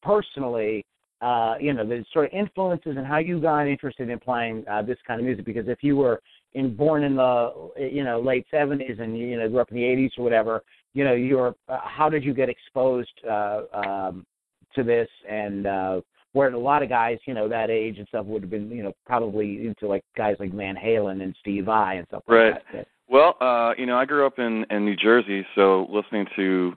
personally, 0.01 0.85
uh, 1.21 1.55
you 1.59 1.73
know, 1.73 1.85
the 1.85 2.03
sort 2.11 2.25
of 2.25 2.31
influences 2.33 2.95
and 2.97 3.05
how 3.05 3.17
you 3.17 3.39
got 3.39 3.67
interested 3.67 4.09
in 4.09 4.19
playing 4.19 4.63
uh, 4.69 4.81
this 4.81 4.97
kind 5.07 5.19
of 5.19 5.25
music. 5.25 5.45
Because 5.45 5.67
if 5.67 5.79
you 5.81 5.95
were 5.95 6.21
in 6.53 6.75
born 6.75 7.03
in 7.03 7.15
the 7.15 7.71
you 7.77 8.03
know 8.03 8.19
late 8.19 8.45
seventies 8.51 8.97
and 8.99 9.17
you 9.17 9.37
know 9.37 9.47
grew 9.49 9.59
up 9.59 9.71
in 9.71 9.77
the 9.77 9.83
eighties 9.83 10.11
or 10.17 10.23
whatever, 10.23 10.61
you 10.93 11.03
know, 11.03 11.13
you're 11.13 11.55
uh, 11.69 11.79
how 11.83 12.09
did 12.09 12.23
you 12.23 12.33
get 12.33 12.49
exposed 12.49 13.11
uh, 13.29 13.61
um, 13.73 14.25
to 14.73 14.83
this 14.83 15.09
and 15.29 15.67
uh, 15.67 16.01
where 16.33 16.49
a 16.49 16.59
lot 16.59 16.83
of 16.83 16.89
guys, 16.89 17.17
you 17.25 17.33
know, 17.33 17.47
that 17.47 17.69
age 17.69 17.97
and 17.97 18.07
stuff 18.07 18.25
would 18.25 18.41
have 18.41 18.51
been, 18.51 18.69
you 18.69 18.83
know, 18.83 18.93
probably 19.05 19.67
into 19.67 19.87
like 19.87 20.03
guys 20.17 20.35
like 20.39 20.53
Van 20.53 20.75
Halen 20.75 21.21
and 21.21 21.35
Steve 21.39 21.65
Vai 21.65 21.95
and 21.95 22.07
stuff 22.07 22.23
right. 22.27 22.53
like 22.53 22.63
that. 22.73 22.87
Well, 23.07 23.35
uh, 23.39 23.73
you 23.77 23.85
know, 23.85 23.97
I 23.97 24.05
grew 24.05 24.25
up 24.25 24.39
in 24.39 24.65
in 24.69 24.85
New 24.85 24.95
Jersey, 24.95 25.45
so 25.55 25.87
listening 25.89 26.25
to 26.35 26.73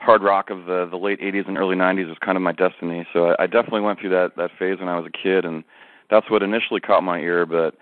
hard 0.00 0.22
rock 0.22 0.50
of 0.50 0.66
the 0.66 0.88
the 0.90 0.96
late 0.96 1.20
80s 1.20 1.46
and 1.46 1.58
early 1.58 1.76
90s 1.76 2.08
was 2.08 2.16
kind 2.24 2.36
of 2.36 2.42
my 2.42 2.52
destiny. 2.52 3.06
So 3.12 3.28
I, 3.28 3.44
I 3.44 3.46
definitely 3.46 3.82
went 3.82 4.00
through 4.00 4.10
that 4.10 4.36
that 4.36 4.50
phase 4.58 4.78
when 4.78 4.88
I 4.88 4.98
was 4.98 5.06
a 5.06 5.16
kid, 5.16 5.44
and 5.44 5.62
that's 6.10 6.30
what 6.30 6.42
initially 6.42 6.80
caught 6.80 7.02
my 7.02 7.18
ear. 7.18 7.46
But 7.46 7.74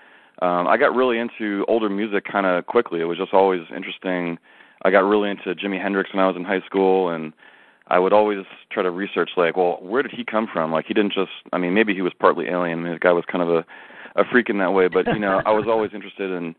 um, 0.45 0.67
I 0.67 0.77
got 0.77 0.95
really 0.95 1.19
into 1.19 1.65
older 1.69 1.89
music 1.89 2.25
kind 2.31 2.47
of 2.47 2.67
quickly. 2.67 3.01
It 3.01 3.05
was 3.05 3.19
just 3.19 3.33
always 3.33 3.63
interesting. 3.75 4.39
I 4.83 4.91
got 4.91 5.01
really 5.01 5.31
into 5.31 5.55
Jimi 5.55 5.81
Hendrix 5.81 6.13
when 6.13 6.23
I 6.23 6.27
was 6.27 6.37
in 6.37 6.45
high 6.45 6.61
school, 6.67 7.11
and 7.11 7.33
I 7.89 7.99
would 7.99 8.13
always 8.13 8.45
try 8.71 8.83
to 8.83 8.91
research 8.91 9.31
like, 9.37 9.57
well, 9.57 9.79
where 9.81 10.03
did 10.03 10.13
he 10.13 10.25
come 10.25 10.47
from? 10.53 10.73
Like 10.73 10.87
he 10.87 10.95
didn't 10.95 11.13
just. 11.13 11.31
I 11.53 11.59
mean, 11.59 11.75
maybe 11.75 11.95
he 11.95 12.03
was 12.03 12.13
partly 12.19 12.47
alien. 12.49 12.81
I 12.81 12.83
mean, 12.83 12.93
the 12.93 12.99
guy 12.99 13.13
was 13.13 13.25
kind 13.31 13.43
of 13.43 13.51
a 13.51 13.65
a 14.17 14.25
freak 14.25 14.49
in 14.51 14.59
that 14.59 14.73
way, 14.73 14.89
but 14.89 15.07
you 15.07 15.19
know, 15.19 15.41
I 15.47 15.53
was 15.53 15.67
always 15.69 15.93
interested 15.95 16.31
in 16.33 16.57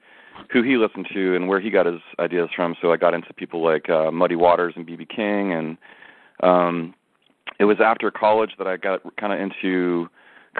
who 0.51 0.63
he 0.63 0.77
listened 0.77 1.07
to 1.13 1.35
and 1.35 1.47
where 1.47 1.59
he 1.59 1.69
got 1.69 1.85
his 1.85 2.01
ideas 2.19 2.49
from. 2.55 2.75
So 2.81 2.91
I 2.91 2.97
got 2.97 3.13
into 3.13 3.33
people 3.33 3.63
like 3.63 3.89
uh, 3.89 4.11
Muddy 4.11 4.35
Waters 4.35 4.73
and 4.75 4.87
BB 4.87 5.09
King, 5.09 5.53
and 5.53 5.77
um, 6.41 6.93
it 7.59 7.65
was 7.65 7.77
after 7.83 8.11
college 8.11 8.51
that 8.57 8.67
I 8.67 8.77
got 8.77 9.01
kind 9.17 9.33
of 9.33 9.39
into 9.39 10.09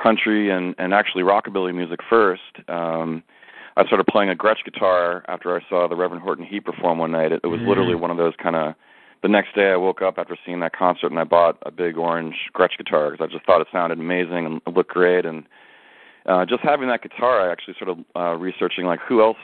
country 0.01 0.49
and 0.49 0.75
and 0.77 0.93
actually 0.93 1.23
rockabilly 1.23 1.73
music 1.73 1.99
first. 2.09 2.41
Um, 2.67 3.23
I 3.77 3.85
started 3.85 4.07
playing 4.07 4.29
a 4.29 4.35
Gretsch 4.35 4.63
guitar 4.65 5.23
after 5.27 5.55
I 5.55 5.61
saw 5.69 5.87
the 5.87 5.95
Reverend 5.95 6.21
Horton 6.21 6.45
Heat 6.45 6.65
perform 6.65 6.97
one 6.97 7.11
night. 7.11 7.31
It, 7.31 7.41
it 7.43 7.47
was 7.47 7.59
mm-hmm. 7.59 7.69
literally 7.69 7.95
one 7.95 8.11
of 8.11 8.17
those 8.17 8.33
kind 8.41 8.55
of. 8.55 8.75
The 9.21 9.27
next 9.27 9.53
day, 9.53 9.69
I 9.71 9.75
woke 9.75 10.01
up 10.01 10.17
after 10.17 10.37
seeing 10.45 10.61
that 10.61 10.73
concert, 10.73 11.11
and 11.11 11.19
I 11.19 11.25
bought 11.25 11.57
a 11.65 11.71
big 11.71 11.97
orange 11.97 12.35
Gretsch 12.55 12.77
guitar 12.77 13.11
because 13.11 13.27
I 13.29 13.29
just 13.29 13.45
thought 13.45 13.59
it 13.59 13.67
sounded 13.69 13.99
amazing 13.99 14.45
and 14.45 14.75
looked 14.75 14.91
great. 14.91 15.25
And 15.25 15.43
uh, 16.25 16.45
just 16.45 16.61
having 16.61 16.87
that 16.87 17.03
guitar, 17.03 17.41
I 17.41 17.51
actually 17.51 17.73
started 17.73 18.05
uh, 18.15 18.35
researching 18.35 18.85
like 18.85 19.01
who 19.01 19.21
else 19.21 19.37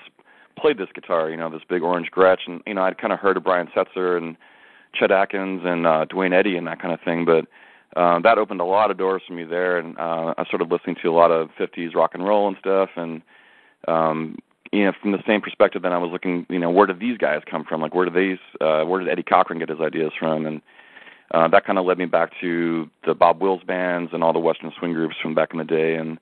played 0.58 0.78
this 0.78 0.90
guitar, 0.94 1.30
you 1.30 1.38
know, 1.38 1.50
this 1.50 1.62
big 1.68 1.82
orange 1.82 2.10
Gretsch, 2.12 2.48
and 2.48 2.62
you 2.66 2.74
know, 2.74 2.84
I'd 2.84 2.98
kind 2.98 3.14
of 3.14 3.20
heard 3.20 3.38
of 3.38 3.44
Brian 3.44 3.68
Setzer 3.76 4.18
and 4.18 4.36
Chet 4.94 5.12
Atkins 5.12 5.62
and 5.66 5.86
uh, 5.86 6.06
Duane 6.06 6.34
Eddy 6.34 6.58
and 6.58 6.68
that 6.68 6.82
kind 6.82 6.94
of 6.94 7.02
thing, 7.02 7.26
but 7.26 7.46
uh, 8.00 8.20
that 8.20 8.38
opened 8.38 8.62
a 8.62 8.66
lot 8.66 8.92
of 8.92 8.98
doors 8.98 9.22
for 9.28 9.34
me 9.34 9.44
there, 9.44 9.78
and 9.78 9.98
uh, 9.98 10.34
I 10.38 10.44
started 10.46 10.72
listening 10.72 10.98
to 11.02 11.10
a 11.10 11.16
lot 11.16 11.32
of 11.32 11.50
'50s 11.60 11.96
rock 11.96 12.12
and 12.14 12.26
roll 12.26 12.48
and 12.48 12.58
stuff, 12.60 12.90
and 12.96 13.22
um, 13.88 14.38
you 14.72 14.84
know, 14.84 14.92
from 15.02 15.12
the 15.12 15.24
same 15.26 15.42
perspective, 15.42 15.84
then 15.84 15.94
I 15.94 15.98
was 15.98 16.12
looking, 16.12 16.46
you 16.50 16.60
know, 16.60 16.70
where 16.70 16.88
did 16.88 17.00
these 17.00 17.18
guys 17.18 17.42
come 17.50 17.64
from? 17.64 17.82
Like, 17.82 17.94
where 17.94 18.06
did 18.06 18.16
these, 18.16 18.40
uh, 18.60 18.84
where 18.84 19.00
did 19.00 19.10
Eddie 19.10 19.24
Cochran 19.24 19.60
get 19.60 19.70
his 19.70 19.80
ideas 19.80 20.12
from? 20.20 20.46
And 20.46 20.62
uh, 21.32 21.48
that 21.50 21.66
kind 21.66 21.80
of 21.80 21.86
led 21.86 21.98
me 21.98 22.06
back 22.06 22.32
to 22.42 22.90
the 23.06 23.14
Bob 23.14 23.42
Wills 23.42 23.64
bands 23.64 24.12
and 24.14 24.24
all 24.24 24.34
the 24.34 24.40
Western 24.40 24.72
swing 24.78 24.94
groups 24.94 25.16
from 25.22 25.36
back 25.36 25.50
in 25.54 25.60
the 25.60 25.64
day, 25.64 25.96
and 25.96 26.20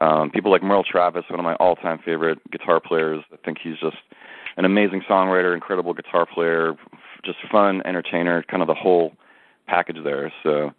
um, 0.00 0.30
people 0.30 0.50
like 0.50 0.62
Merle 0.62 0.84
Travis, 0.84 1.24
one 1.28 1.38
of 1.38 1.44
my 1.44 1.54
all-time 1.56 2.00
favorite 2.04 2.38
guitar 2.50 2.80
players. 2.80 3.22
I 3.32 3.36
think 3.44 3.58
he's 3.62 3.78
just 3.78 3.96
an 4.56 4.64
amazing 4.64 5.02
songwriter, 5.08 5.54
incredible 5.54 5.94
guitar 5.94 6.26
player, 6.26 6.74
just 7.24 7.38
fun 7.50 7.82
entertainer, 7.84 8.42
kind 8.42 8.62
of 8.62 8.68
the 8.68 8.74
whole 8.74 9.12
package 9.66 9.98
there. 10.02 10.32
So, 10.42 10.72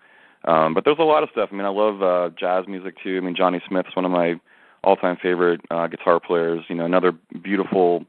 um, 0.45 0.73
but 0.73 0.85
there's 0.85 0.99
a 0.99 1.03
lot 1.03 1.23
of 1.23 1.29
stuff. 1.31 1.49
I 1.51 1.55
mean, 1.55 1.65
I 1.65 1.69
love 1.69 2.01
uh, 2.01 2.29
jazz 2.37 2.65
music 2.67 2.95
too. 3.03 3.17
I 3.17 3.25
mean, 3.25 3.35
Johnny 3.35 3.61
Smith's 3.67 3.95
one 3.95 4.05
of 4.05 4.11
my 4.11 4.39
all-time 4.83 5.17
favorite 5.21 5.61
uh, 5.71 5.87
guitar 5.87 6.19
players. 6.19 6.63
You 6.67 6.75
know, 6.75 6.85
another 6.85 7.11
beautiful 7.41 8.05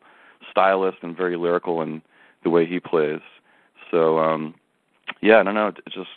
stylist 0.51 0.99
and 1.03 1.17
very 1.17 1.37
lyrical 1.37 1.83
in 1.83 2.03
the 2.45 2.51
way 2.51 2.67
he 2.67 2.81
plays. 2.81 3.21
So, 3.91 4.19
um, 4.19 4.55
yeah, 5.23 5.39
I 5.39 5.43
don't 5.43 5.55
know. 5.55 5.73
It's 5.87 5.95
just 5.95 6.09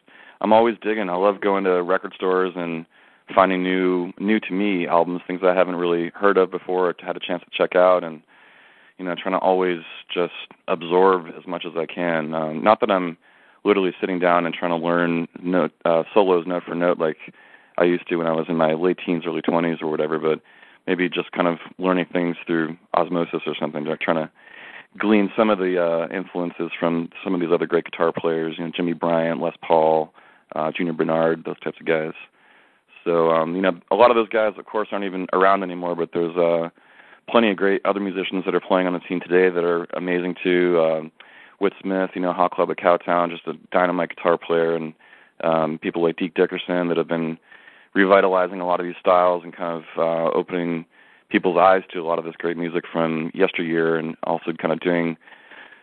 I'm 0.42 0.54
always 0.54 0.76
digging. 0.82 1.10
I 1.10 1.16
love 1.16 1.42
going 1.42 1.64
to 1.66 1.84
record 1.84 2.14
stores 2.16 2.54
and 2.56 2.86
finding 3.34 3.64
new 3.64 4.12
new 4.20 4.40
to 4.40 4.54
me 4.54 4.88
albums, 4.88 5.22
things 5.28 5.42
I 5.44 5.54
haven't 5.54 5.76
really 5.76 6.12
heard 6.16 6.38
of 6.38 6.52
before 6.52 6.90
or 6.90 6.96
had 7.00 7.16
a 7.16 7.20
chance 7.20 7.44
to 7.44 7.50
check 7.52 7.76
out, 7.76 8.04
and 8.04 8.22
you 8.98 9.06
know, 9.06 9.16
trying 9.16 9.34
to 9.34 9.40
always 9.40 9.80
just 10.14 10.34
absorb 10.68 11.28
as 11.38 11.48
much 11.48 11.66
as 11.66 11.74
I 11.78 11.86
can. 11.86 12.34
Um, 12.34 12.64
not 12.64 12.82
that 12.82 12.92
I'm 12.92 13.18
literally 13.64 13.94
sitting 14.00 14.20
down 14.20 14.46
and 14.46 14.54
trying 14.54 14.72
to 14.72 14.86
learn 14.86 15.28
note 15.42 15.72
uh, 15.86 16.04
solos 16.14 16.46
note 16.48 16.64
for 16.64 16.76
note 16.76 17.00
like 17.00 17.18
I 17.78 17.86
used 17.86 18.08
to 18.10 18.18
when 18.18 18.28
I 18.28 18.34
was 18.34 18.48
in 18.50 18.58
my 18.58 18.74
late 18.74 18.98
teens, 19.06 19.24
early 19.26 19.42
20s, 19.42 19.82
or 19.82 19.90
whatever, 19.90 20.20
but 20.20 20.42
maybe 20.86 21.08
just 21.08 21.32
kind 21.32 21.48
of 21.48 21.60
learning 21.78 22.08
things 22.12 22.36
through 22.46 22.78
osmosis 22.94 23.42
or 23.46 23.56
something. 23.60 23.86
Trying 24.02 24.28
to 24.28 24.32
glean 24.98 25.32
some 25.38 25.50
of 25.50 25.60
the 25.60 25.82
uh, 25.82 26.14
influences 26.14 26.72
from 26.78 27.10
some 27.24 27.34
of 27.34 27.40
these 27.40 27.52
other 27.54 27.68
great 27.68 27.86
guitar 27.86 28.12
players, 28.12 28.56
you 28.58 28.66
know, 28.66 28.72
Jimmy 28.76 28.94
Bryant, 28.94 29.40
Les 29.40 29.54
Paul, 29.66 30.14
uh, 30.56 30.72
Junior 30.76 30.94
Barnard, 30.94 31.44
those 31.46 31.60
types 31.60 31.78
of 31.80 31.86
guys. 31.86 32.14
So 33.04 33.32
um, 33.32 33.56
you 33.56 33.62
know, 33.62 33.80
a 33.92 33.96
lot 33.96 34.12
of 34.12 34.16
those 34.16 34.30
guys, 34.30 34.54
of 34.58 34.66
course, 34.66 34.90
aren't 34.92 35.06
even 35.06 35.28
around 35.34 35.64
anymore. 35.64 35.96
But 35.96 36.10
there's 36.14 36.36
uh, 36.36 36.70
plenty 37.30 37.52
of 37.52 37.58
great 37.58 37.82
other 37.86 38.00
musicians 38.00 38.46
that 38.46 38.56
are 38.56 38.60
playing 38.60 38.88
on 38.88 38.94
the 38.94 39.02
scene 39.08 39.20
today 39.20 39.54
that 39.54 39.64
are 39.64 39.86
amazing 39.94 40.36
too. 40.44 40.80
Um, 40.82 41.12
Whit 41.60 41.74
Smith, 41.82 42.12
you 42.16 42.22
know, 42.22 42.32
Hot 42.32 42.52
Club 42.52 42.70
of 42.70 42.78
Cowtown, 42.78 43.30
just 43.30 43.46
a 43.48 43.54
dynamite 43.72 44.16
guitar 44.16 44.38
player, 44.38 44.76
and 44.76 44.94
um, 45.44 45.78
people 45.78 46.02
like 46.02 46.16
Deke 46.16 46.34
Dickerson 46.34 46.88
that 46.88 46.98
have 46.98 47.08
been 47.08 47.38
revitalizing 47.94 48.62
a 48.62 48.66
lot 48.66 48.80
of 48.80 48.86
these 48.86 48.96
styles 49.00 49.44
and 49.44 49.56
kind 49.56 49.84
of 49.84 49.84
uh, 49.98 50.32
opening 50.34 50.86
people's 51.30 51.58
eyes 51.58 51.84
to 51.92 52.00
a 52.00 52.06
lot 52.06 52.18
of 52.18 52.26
this 52.26 52.36
great 52.38 52.58
music 52.58 52.86
from 52.92 53.32
yesteryear, 53.34 53.98
and 53.98 54.16
also 54.24 54.54
kind 54.54 54.72
of 54.72 54.80
doing, 54.80 55.18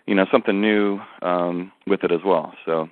you 0.07 0.15
know, 0.15 0.27
something 0.33 0.61
new 0.61 0.99
um, 1.23 1.71
with 1.87 2.03
it 2.05 2.11
as 2.11 2.21
well. 2.25 2.55
So 2.65 2.89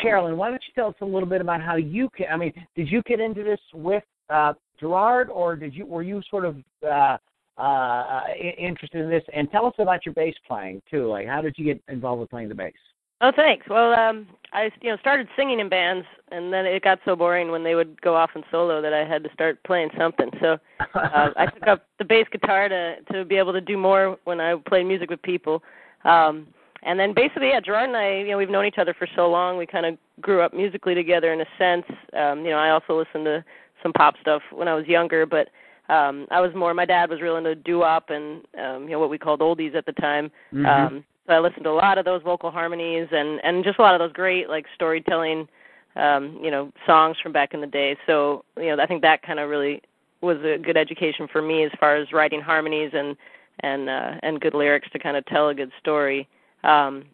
Carolyn, 0.00 0.36
why 0.36 0.50
don't 0.50 0.62
you 0.66 0.72
tell 0.74 0.88
us 0.88 0.94
a 1.00 1.04
little 1.04 1.28
bit 1.28 1.40
about 1.40 1.60
how 1.60 1.76
you? 1.76 2.08
Can, 2.16 2.26
I 2.32 2.36
mean, 2.36 2.52
did 2.76 2.90
you 2.90 3.02
get 3.02 3.20
into 3.20 3.42
this 3.42 3.60
with 3.74 4.04
uh, 4.30 4.54
Gerard, 4.78 5.28
or 5.30 5.56
did 5.56 5.74
you 5.74 5.86
were 5.86 6.02
you 6.02 6.22
sort 6.30 6.44
of 6.44 6.56
uh, 6.82 7.16
uh, 7.58 8.22
interested 8.58 9.02
in 9.02 9.10
this? 9.10 9.22
And 9.34 9.50
tell 9.50 9.66
us 9.66 9.74
about 9.78 10.04
your 10.06 10.14
bass 10.14 10.34
playing 10.46 10.82
too. 10.90 11.08
Like, 11.08 11.26
how 11.26 11.40
did 11.40 11.54
you 11.56 11.64
get 11.64 11.82
involved 11.88 12.20
with 12.20 12.30
playing 12.30 12.48
the 12.48 12.54
bass? 12.54 12.72
Oh, 13.20 13.30
thanks. 13.34 13.64
Well, 13.70 13.92
um, 13.92 14.26
I 14.52 14.70
you 14.80 14.90
know 14.90 14.96
started 14.96 15.28
singing 15.36 15.60
in 15.60 15.68
bands, 15.68 16.04
and 16.32 16.52
then 16.52 16.66
it 16.66 16.82
got 16.82 16.98
so 17.04 17.14
boring 17.14 17.52
when 17.52 17.62
they 17.62 17.76
would 17.76 18.00
go 18.02 18.16
off 18.16 18.30
in 18.34 18.42
solo 18.50 18.82
that 18.82 18.92
I 18.92 19.04
had 19.04 19.22
to 19.22 19.32
start 19.32 19.62
playing 19.64 19.90
something. 19.96 20.28
So 20.40 20.58
uh, 20.94 21.28
I 21.36 21.46
took 21.46 21.68
up 21.68 21.86
the 21.98 22.04
bass 22.04 22.26
guitar 22.32 22.68
to 22.68 22.96
to 23.12 23.24
be 23.24 23.36
able 23.36 23.52
to 23.52 23.60
do 23.60 23.78
more 23.78 24.18
when 24.24 24.40
I 24.40 24.56
played 24.66 24.86
music 24.86 25.08
with 25.10 25.22
people. 25.22 25.62
Um, 26.04 26.48
and 26.82 26.98
then 26.98 27.12
basically, 27.14 27.48
yeah, 27.48 27.60
Gerard 27.60 27.88
and 27.88 27.96
I, 27.96 28.18
you 28.18 28.28
know, 28.28 28.38
we've 28.38 28.50
known 28.50 28.66
each 28.66 28.78
other 28.78 28.94
for 28.98 29.06
so 29.14 29.28
long. 29.28 29.56
We 29.56 29.66
kind 29.66 29.86
of 29.86 29.98
grew 30.20 30.42
up 30.42 30.52
musically 30.52 30.94
together 30.94 31.32
in 31.32 31.40
a 31.40 31.46
sense. 31.58 31.84
Um, 32.12 32.44
you 32.44 32.50
know, 32.50 32.58
I 32.58 32.70
also 32.70 32.98
listened 32.98 33.24
to 33.26 33.44
some 33.82 33.92
pop 33.92 34.14
stuff 34.20 34.42
when 34.52 34.68
I 34.68 34.74
was 34.74 34.86
younger, 34.86 35.26
but 35.26 35.48
um 35.88 36.26
I 36.30 36.40
was 36.40 36.54
more 36.54 36.72
my 36.74 36.84
dad 36.84 37.10
was 37.10 37.20
real 37.20 37.36
into 37.36 37.54
doo-wop 37.54 38.10
and 38.10 38.44
um 38.58 38.84
you 38.84 38.90
know 38.90 39.00
what 39.00 39.10
we 39.10 39.18
called 39.18 39.40
oldies 39.40 39.74
at 39.74 39.86
the 39.86 39.92
time. 39.92 40.30
Mhm. 40.52 40.66
Um 40.66 41.04
so 41.26 41.34
I 41.34 41.38
listened 41.38 41.64
to 41.64 41.70
a 41.70 41.72
lot 41.72 41.98
of 41.98 42.04
those 42.04 42.22
vocal 42.22 42.50
harmonies 42.50 43.08
and 43.10 43.40
and 43.44 43.64
just 43.64 43.78
a 43.78 43.82
lot 43.82 43.94
of 43.94 43.98
those 43.98 44.12
great 44.12 44.48
like 44.48 44.66
storytelling 44.74 45.48
um 45.96 46.38
you 46.40 46.50
know 46.50 46.72
songs 46.86 47.16
from 47.22 47.32
back 47.32 47.52
in 47.52 47.60
the 47.60 47.66
day. 47.66 47.96
So, 48.06 48.44
you 48.56 48.74
know, 48.74 48.82
I 48.82 48.86
think 48.86 49.02
that 49.02 49.22
kind 49.22 49.40
of 49.40 49.50
really 49.50 49.82
was 50.20 50.38
a 50.44 50.56
good 50.56 50.76
education 50.76 51.26
for 51.32 51.42
me 51.42 51.64
as 51.64 51.72
far 51.80 51.96
as 51.96 52.12
writing 52.12 52.40
harmonies 52.40 52.92
and 52.94 53.16
and 53.60 53.90
uh 53.90 54.12
and 54.22 54.40
good 54.40 54.54
lyrics 54.54 54.88
to 54.92 54.98
kind 55.00 55.16
of 55.16 55.26
tell 55.26 55.48
a 55.48 55.54
good 55.54 55.72
story. 55.80 56.28
Um 56.64 57.04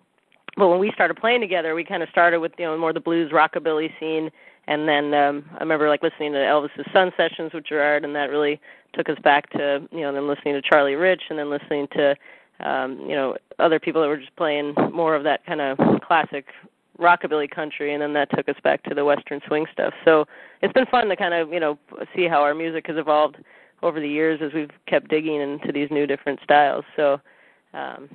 but 0.57 0.69
when 0.69 0.81
we 0.81 0.91
started 0.93 1.17
playing 1.17 1.41
together, 1.41 1.77
we 1.77 1.85
kind 1.85 2.03
of 2.03 2.09
started 2.09 2.41
with 2.41 2.53
you 2.59 2.65
know 2.65 2.77
more 2.77 2.93
the 2.93 3.01
blues 3.01 3.31
rockabilly 3.33 3.91
scene 4.01 4.31
and 4.67 4.89
then 4.89 5.15
um 5.15 5.45
I 5.55 5.61
remember 5.61 5.89
like 5.89 6.03
listening 6.03 6.33
to 6.33 6.39
Elvis's 6.39 6.87
Sun 6.93 7.13
sessions 7.17 7.53
with 7.53 7.67
Gerard 7.67 8.05
and 8.05 8.15
that 8.15 8.31
really 8.31 8.61
took 8.95 9.09
us 9.09 9.19
back 9.23 9.51
to 9.51 9.87
you 9.93 10.01
know 10.01 10.13
then 10.13 10.29
listening 10.29 10.55
to 10.55 10.63
Charlie 10.63 10.95
Rich 10.95 11.23
and 11.31 11.39
then 11.39 11.51
listening 11.51 11.89
to 11.95 12.15
um 12.61 13.01
you 13.01 13.15
know 13.15 13.37
other 13.59 13.79
people 13.79 14.01
that 14.03 14.09
were 14.09 14.17
just 14.17 14.37
playing 14.37 14.75
more 14.93 15.15
of 15.15 15.25
that 15.25 15.45
kind 15.47 15.61
of 15.61 15.79
classic 16.07 16.47
rockabilly 16.99 17.49
country 17.51 17.95
and 17.95 18.03
then 18.03 18.13
that 18.13 18.31
took 18.35 18.49
us 18.49 18.57
back 18.63 18.83
to 18.85 18.95
the 18.95 19.05
western 19.05 19.41
swing 19.47 19.67
stuff. 19.73 19.95
So 20.05 20.25
it's 20.63 20.73
been 20.73 20.87
fun 20.87 21.09
to 21.09 21.17
kind 21.17 21.33
of, 21.33 21.53
you 21.53 21.61
know, 21.61 21.79
see 22.15 22.27
how 22.27 22.43
our 22.43 22.55
music 22.55 22.87
has 22.89 22.97
evolved 22.97 23.37
over 23.83 24.01
the 24.01 24.09
years 24.09 24.41
as 24.43 24.53
we've 24.53 24.73
kept 24.89 25.09
digging 25.09 25.41
into 25.41 25.71
these 25.73 25.89
new 25.91 26.07
different 26.07 26.41
styles. 26.43 26.85
So 26.97 27.21
um 27.73 28.09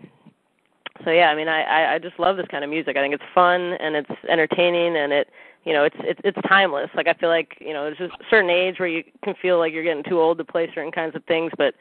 so 1.03 1.11
yeah, 1.11 1.29
I 1.29 1.35
mean 1.35 1.47
I, 1.47 1.95
I 1.95 1.99
just 1.99 2.19
love 2.19 2.37
this 2.37 2.47
kind 2.49 2.63
of 2.63 2.69
music. 2.69 2.97
I 2.97 3.01
think 3.01 3.13
it's 3.13 3.23
fun 3.33 3.73
and 3.79 3.95
it's 3.95 4.11
entertaining 4.29 4.95
and 4.97 5.11
it 5.11 5.29
you 5.65 5.73
know, 5.73 5.83
it's 5.85 5.95
it's 5.99 6.19
it's 6.23 6.37
timeless. 6.47 6.89
Like 6.95 7.07
I 7.07 7.13
feel 7.13 7.29
like, 7.29 7.57
you 7.59 7.73
know, 7.73 7.83
there's 7.83 8.11
a 8.11 8.23
certain 8.29 8.49
age 8.49 8.79
where 8.79 8.87
you 8.87 9.03
can 9.23 9.33
feel 9.41 9.59
like 9.59 9.73
you're 9.73 9.83
getting 9.83 10.03
too 10.03 10.19
old 10.19 10.37
to 10.37 10.43
play 10.43 10.69
certain 10.73 10.91
kinds 10.91 11.15
of 11.15 11.23
things, 11.25 11.51
but 11.57 11.73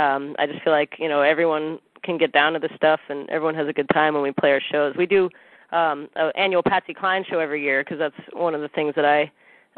um 0.00 0.34
I 0.38 0.46
just 0.46 0.62
feel 0.62 0.72
like, 0.72 0.94
you 0.98 1.08
know, 1.08 1.22
everyone 1.22 1.78
can 2.02 2.18
get 2.18 2.32
down 2.32 2.52
to 2.52 2.58
this 2.58 2.70
stuff 2.76 3.00
and 3.08 3.28
everyone 3.30 3.54
has 3.54 3.68
a 3.68 3.72
good 3.72 3.88
time 3.92 4.14
when 4.14 4.22
we 4.22 4.32
play 4.32 4.50
our 4.52 4.60
shows. 4.60 4.94
We 4.96 5.06
do 5.06 5.30
um 5.70 6.08
an 6.16 6.32
annual 6.36 6.62
Patsy 6.62 6.94
Cline 6.94 7.24
show 7.28 7.38
every 7.38 7.62
year 7.62 7.84
because 7.84 7.98
that's 7.98 8.28
one 8.32 8.54
of 8.54 8.60
the 8.60 8.68
things 8.68 8.94
that 8.96 9.04
I 9.04 9.30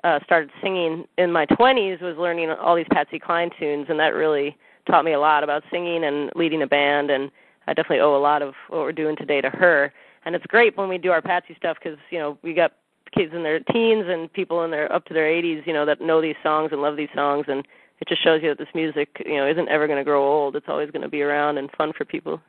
uh 0.04 0.20
started 0.24 0.50
singing 0.62 1.04
in 1.18 1.30
my 1.30 1.44
20s 1.46 2.00
was 2.00 2.16
learning 2.16 2.50
all 2.50 2.76
these 2.76 2.86
Patsy 2.90 3.18
Cline 3.18 3.50
tunes 3.58 3.86
and 3.90 4.00
that 4.00 4.14
really 4.14 4.56
taught 4.86 5.04
me 5.04 5.12
a 5.12 5.20
lot 5.20 5.44
about 5.44 5.62
singing 5.70 6.04
and 6.04 6.30
leading 6.34 6.62
a 6.62 6.66
band 6.66 7.10
and 7.10 7.30
I 7.70 7.72
definitely 7.72 8.00
owe 8.00 8.16
a 8.16 8.18
lot 8.18 8.42
of 8.42 8.54
what 8.68 8.80
we're 8.80 8.92
doing 8.92 9.14
today 9.14 9.40
to 9.40 9.48
her. 9.48 9.92
And 10.24 10.34
it's 10.34 10.44
great 10.46 10.76
when 10.76 10.88
we 10.88 10.98
do 10.98 11.12
our 11.12 11.22
Patsy 11.22 11.54
stuff 11.56 11.78
because 11.82 11.98
you 12.10 12.18
know 12.18 12.36
we 12.42 12.52
got 12.52 12.72
kids 13.16 13.32
in 13.32 13.44
their 13.44 13.60
teens 13.60 14.04
and 14.08 14.32
people 14.32 14.64
in 14.64 14.70
their 14.70 14.92
up 14.92 15.04
to 15.06 15.14
their 15.14 15.26
80s, 15.26 15.66
you 15.66 15.72
know, 15.72 15.86
that 15.86 16.00
know 16.00 16.20
these 16.20 16.36
songs 16.42 16.70
and 16.72 16.82
love 16.82 16.96
these 16.96 17.08
songs, 17.14 17.46
and 17.48 17.66
it 18.00 18.08
just 18.08 18.22
shows 18.22 18.40
you 18.42 18.48
that 18.48 18.58
this 18.58 18.68
music, 18.74 19.08
you 19.24 19.36
know, 19.36 19.48
isn't 19.48 19.68
ever 19.68 19.86
going 19.86 19.98
to 19.98 20.04
grow 20.04 20.22
old. 20.26 20.56
It's 20.56 20.66
always 20.68 20.90
going 20.90 21.02
to 21.02 21.08
be 21.08 21.22
around 21.22 21.58
and 21.58 21.70
fun 21.78 21.92
for 21.96 22.04
people. 22.04 22.40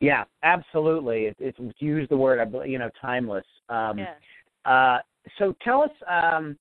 Yeah, 0.00 0.24
absolutely. 0.42 1.26
It, 1.26 1.36
it's 1.38 1.58
use 1.78 2.06
the 2.08 2.16
word, 2.16 2.54
you 2.66 2.78
know, 2.78 2.90
timeless. 3.00 3.44
Um, 3.68 3.98
yeah. 3.98 4.14
Uh, 4.64 4.98
so 5.38 5.54
tell 5.64 5.82
us, 5.82 5.90
um, 6.08 6.58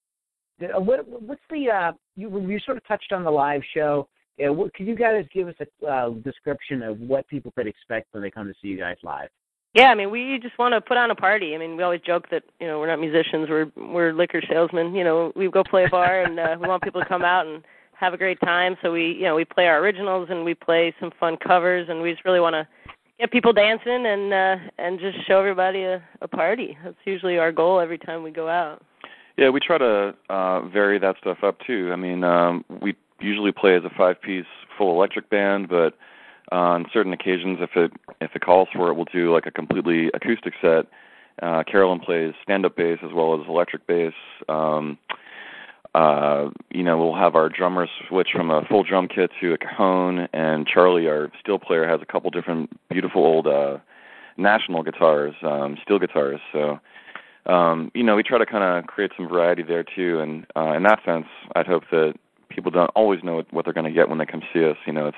the- 0.59 0.75
uh, 0.75 0.79
what, 0.79 1.07
what's 1.07 1.41
the 1.49 1.69
uh, 1.69 1.91
you 2.15 2.47
you 2.47 2.59
sort 2.59 2.77
of 2.77 2.87
touched 2.87 3.11
on 3.11 3.23
the 3.23 3.31
live 3.31 3.61
show. 3.73 4.07
Uh, 4.39 4.53
what, 4.53 4.73
could 4.73 4.87
you 4.87 4.95
guys 4.95 5.25
give 5.33 5.47
us 5.47 5.55
a 5.59 5.85
uh, 5.85 6.09
description 6.23 6.83
of 6.83 6.99
what 6.99 7.27
people 7.27 7.51
could 7.51 7.67
expect 7.67 8.07
when 8.11 8.21
they 8.21 8.31
come 8.31 8.47
to 8.47 8.53
see 8.61 8.67
you 8.67 8.77
guys 8.77 8.97
live? 9.03 9.29
Yeah, 9.73 9.87
I 9.87 9.95
mean, 9.95 10.09
we 10.09 10.39
just 10.41 10.57
want 10.57 10.73
to 10.73 10.81
put 10.81 10.97
on 10.97 11.11
a 11.11 11.15
party. 11.15 11.53
I 11.53 11.57
mean, 11.57 11.77
we 11.77 11.83
always 11.83 12.01
joke 12.01 12.29
that 12.31 12.43
you 12.59 12.67
know 12.67 12.79
we're 12.79 12.87
not 12.87 12.99
musicians, 12.99 13.47
we're 13.49 13.71
we're 13.75 14.13
liquor 14.13 14.41
salesmen. 14.49 14.95
You 14.95 15.03
know, 15.03 15.31
we 15.35 15.49
go 15.49 15.63
play 15.63 15.85
a 15.85 15.89
bar, 15.89 16.23
and 16.23 16.39
uh, 16.39 16.55
we 16.59 16.67
want 16.67 16.83
people 16.83 17.01
to 17.01 17.07
come 17.07 17.23
out 17.23 17.45
and 17.45 17.63
have 17.93 18.13
a 18.13 18.17
great 18.17 18.39
time. 18.41 18.75
So 18.81 18.91
we, 18.91 19.13
you 19.13 19.23
know, 19.23 19.35
we 19.35 19.45
play 19.45 19.67
our 19.67 19.79
originals 19.79 20.29
and 20.29 20.45
we 20.45 20.53
play 20.53 20.93
some 20.99 21.11
fun 21.19 21.37
covers, 21.37 21.89
and 21.89 22.01
we 22.01 22.11
just 22.11 22.25
really 22.25 22.39
want 22.39 22.53
to 22.53 22.67
get 23.19 23.31
people 23.31 23.53
dancing 23.53 24.05
and 24.05 24.33
uh, 24.33 24.55
and 24.77 24.99
just 24.99 25.17
show 25.27 25.39
everybody 25.39 25.83
a, 25.83 26.03
a 26.21 26.27
party. 26.27 26.77
That's 26.83 26.97
usually 27.05 27.37
our 27.37 27.51
goal 27.51 27.79
every 27.79 27.97
time 27.97 28.23
we 28.23 28.31
go 28.31 28.47
out. 28.47 28.83
Yeah, 29.37 29.49
we 29.49 29.59
try 29.59 29.77
to 29.77 30.15
uh 30.29 30.61
vary 30.69 30.97
that 30.99 31.17
stuff 31.19 31.37
up 31.43 31.57
too. 31.65 31.91
I 31.93 31.95
mean, 31.95 32.23
um 32.23 32.65
we 32.81 32.95
usually 33.19 33.51
play 33.51 33.75
as 33.75 33.83
a 33.83 33.89
five 33.89 34.21
piece 34.21 34.45
full 34.77 34.91
electric 34.91 35.29
band, 35.29 35.69
but 35.69 35.93
on 36.51 36.85
certain 36.93 37.13
occasions 37.13 37.59
if 37.61 37.71
it 37.75 37.91
if 38.21 38.31
it 38.35 38.41
calls 38.41 38.69
for 38.73 38.89
it 38.89 38.93
we'll 38.93 39.05
do 39.05 39.33
like 39.33 39.45
a 39.45 39.51
completely 39.51 40.09
acoustic 40.13 40.53
set. 40.61 40.85
Uh 41.41 41.63
Carolyn 41.63 41.99
plays 41.99 42.33
stand 42.41 42.65
up 42.65 42.75
bass 42.75 42.99
as 43.03 43.11
well 43.13 43.39
as 43.39 43.47
electric 43.47 43.85
bass. 43.85 44.13
Um 44.47 44.97
uh 45.93 46.49
you 46.71 46.83
know, 46.83 46.97
we'll 46.97 47.15
have 47.15 47.35
our 47.35 47.49
drummers 47.49 47.89
switch 48.07 48.29
from 48.33 48.49
a 48.49 48.63
full 48.65 48.83
drum 48.83 49.07
kit 49.07 49.31
to 49.41 49.53
a 49.53 49.57
cajon 49.57 50.27
and 50.33 50.67
Charlie 50.67 51.07
our 51.07 51.31
steel 51.39 51.59
player 51.59 51.87
has 51.87 52.01
a 52.01 52.05
couple 52.05 52.29
different 52.29 52.69
beautiful 52.89 53.25
old 53.25 53.47
uh 53.47 53.77
national 54.37 54.83
guitars, 54.83 55.35
um 55.43 55.77
steel 55.83 55.99
guitars. 55.99 56.39
So 56.53 56.79
um, 57.47 57.91
you 57.93 58.03
know, 58.03 58.15
we 58.15 58.23
try 58.23 58.37
to 58.37 58.45
kind 58.45 58.63
of 58.63 58.87
create 58.87 59.11
some 59.15 59.27
variety 59.29 59.63
there 59.63 59.83
too, 59.83 60.19
and 60.19 60.45
uh, 60.57 60.73
in 60.73 60.83
that 60.83 60.99
sense, 61.05 61.27
I'd 61.55 61.65
hope 61.65 61.83
that 61.91 62.15
people 62.49 62.71
don't 62.71 62.91
always 62.95 63.23
know 63.23 63.43
what 63.51 63.65
they're 63.65 63.73
going 63.73 63.85
to 63.85 63.91
get 63.91 64.09
when 64.09 64.17
they 64.17 64.25
come 64.25 64.41
see 64.53 64.65
us. 64.65 64.77
You 64.85 64.93
know, 64.93 65.07
it's 65.07 65.17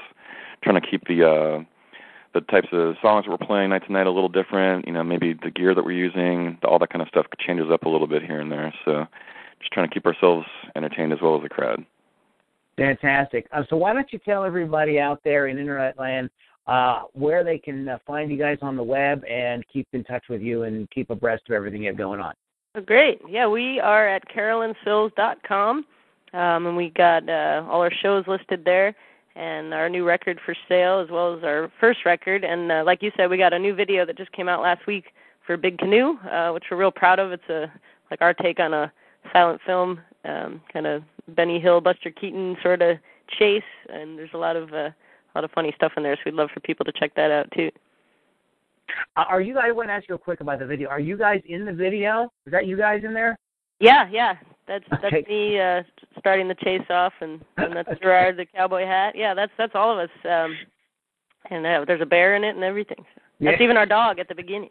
trying 0.63 0.79
to 0.79 0.87
keep 0.87 1.07
the 1.07 1.27
uh, 1.27 1.63
the 2.33 2.41
types 2.41 2.67
of 2.71 2.95
songs 3.01 3.25
that 3.25 3.31
we're 3.31 3.45
playing 3.45 3.71
night 3.71 3.85
to 3.87 3.91
night 3.91 4.07
a 4.07 4.11
little 4.11 4.29
different. 4.29 4.85
You 4.85 4.93
know, 4.93 5.03
maybe 5.03 5.33
the 5.33 5.51
gear 5.51 5.73
that 5.73 5.83
we're 5.83 5.91
using, 5.91 6.57
all 6.63 6.79
that 6.79 6.89
kind 6.89 7.01
of 7.01 7.07
stuff 7.07 7.25
changes 7.39 7.67
up 7.71 7.83
a 7.83 7.89
little 7.89 8.07
bit 8.07 8.23
here 8.23 8.39
and 8.39 8.51
there. 8.51 8.73
So, 8.85 9.05
just 9.59 9.71
trying 9.71 9.87
to 9.87 9.93
keep 9.93 10.05
ourselves 10.05 10.45
entertained 10.75 11.13
as 11.13 11.19
well 11.21 11.35
as 11.35 11.43
the 11.43 11.49
crowd. 11.49 11.85
Fantastic. 12.77 13.45
Uh, 13.51 13.63
so 13.69 13.75
why 13.75 13.93
don't 13.93 14.11
you 14.13 14.19
tell 14.19 14.45
everybody 14.45 14.99
out 14.99 15.19
there 15.25 15.47
in 15.47 15.57
internet 15.57 15.99
land 15.99 16.29
uh, 16.67 17.01
where 17.13 17.43
they 17.43 17.57
can 17.57 17.89
uh, 17.89 17.97
find 18.07 18.31
you 18.31 18.37
guys 18.37 18.57
on 18.61 18.77
the 18.77 18.83
web 18.83 19.23
and 19.29 19.65
keep 19.71 19.87
in 19.91 20.03
touch 20.05 20.23
with 20.29 20.41
you 20.41 20.63
and 20.63 20.89
keep 20.91 21.09
abreast 21.09 21.43
of 21.49 21.55
everything 21.55 21.83
you 21.83 21.89
have 21.89 21.97
going 21.97 22.21
on. 22.21 22.33
Oh, 22.75 22.81
great. 22.81 23.19
Yeah, 23.27 23.47
we 23.47 23.79
are 23.79 24.07
at 24.07 24.23
carolynsills.com, 24.29 25.85
um, 26.33 26.67
and 26.67 26.77
we 26.77 26.89
got 26.89 27.27
uh, 27.29 27.63
all 27.69 27.81
our 27.81 27.91
shows 27.91 28.25
listed 28.27 28.63
there, 28.65 28.95
and 29.35 29.73
our 29.73 29.89
new 29.89 30.05
record 30.05 30.39
for 30.45 30.55
sale, 30.67 30.99
as 30.99 31.09
well 31.09 31.37
as 31.37 31.43
our 31.43 31.71
first 31.79 31.99
record. 32.05 32.43
And 32.43 32.71
uh, 32.71 32.83
like 32.85 33.01
you 33.01 33.11
said, 33.15 33.29
we 33.29 33.37
got 33.37 33.53
a 33.53 33.59
new 33.59 33.73
video 33.73 34.05
that 34.05 34.17
just 34.17 34.31
came 34.31 34.49
out 34.49 34.61
last 34.61 34.85
week 34.87 35.05
for 35.45 35.57
Big 35.57 35.77
Canoe, 35.77 36.17
uh, 36.31 36.51
which 36.51 36.65
we're 36.69 36.77
real 36.77 36.91
proud 36.91 37.19
of. 37.19 37.31
It's 37.31 37.49
a 37.49 37.71
like 38.11 38.21
our 38.21 38.33
take 38.33 38.59
on 38.59 38.73
a 38.73 38.91
silent 39.31 39.61
film, 39.65 39.99
um, 40.25 40.61
kind 40.71 40.87
of 40.87 41.03
Benny 41.29 41.59
Hill, 41.59 41.81
Buster 41.81 42.11
Keaton 42.11 42.57
sort 42.61 42.81
of 42.81 42.97
chase, 43.37 43.63
and 43.89 44.17
there's 44.17 44.33
a 44.33 44.37
lot 44.37 44.55
of 44.55 44.73
uh, 44.73 44.89
a 44.89 45.33
lot 45.35 45.43
of 45.43 45.51
funny 45.51 45.73
stuff 45.75 45.93
in 45.97 46.03
there. 46.03 46.15
So 46.15 46.21
we'd 46.25 46.33
love 46.33 46.49
for 46.53 46.59
people 46.61 46.85
to 46.85 46.91
check 46.91 47.13
that 47.15 47.31
out 47.31 47.51
too. 47.55 47.69
Uh, 49.15 49.25
are 49.29 49.41
you 49.41 49.53
guys? 49.53 49.65
I 49.67 49.71
want 49.71 49.89
to 49.89 49.93
ask 49.93 50.07
you 50.09 50.13
real 50.15 50.19
quick 50.19 50.41
about 50.41 50.59
the 50.59 50.65
video. 50.65 50.89
Are 50.89 50.99
you 50.99 51.17
guys 51.17 51.41
in 51.47 51.65
the 51.65 51.73
video? 51.73 52.31
Is 52.45 52.51
that 52.51 52.65
you 52.65 52.77
guys 52.77 53.03
in 53.03 53.13
there? 53.13 53.37
Yeah, 53.79 54.07
yeah. 54.11 54.35
That's 54.69 54.85
that's 55.01 55.13
Okay. 55.13 55.25
me 55.27 55.59
uh 55.59 55.83
starting 56.19 56.47
the 56.47 56.55
chase 56.55 56.89
off 56.89 57.13
and, 57.19 57.41
and 57.57 57.75
that's 57.75 57.89
Gerard 58.01 58.37
the 58.37 58.45
cowboy 58.45 58.85
hat. 58.85 59.15
Yeah, 59.17 59.33
that's 59.33 59.51
that's 59.57 59.73
all 59.75 59.91
of 59.91 59.99
us. 59.99 60.15
Um 60.23 60.57
and 61.49 61.65
uh, 61.65 61.83
there's 61.85 62.01
a 62.01 62.05
bear 62.05 62.35
in 62.35 62.43
it 62.43 62.55
and 62.55 62.63
everything. 62.63 63.03
That's 63.41 63.57
Yeah. 63.59 63.63
even 63.63 63.77
our 63.77 63.85
dog 63.85 64.19
at 64.19 64.27
the 64.27 64.35
beginning. 64.35 64.69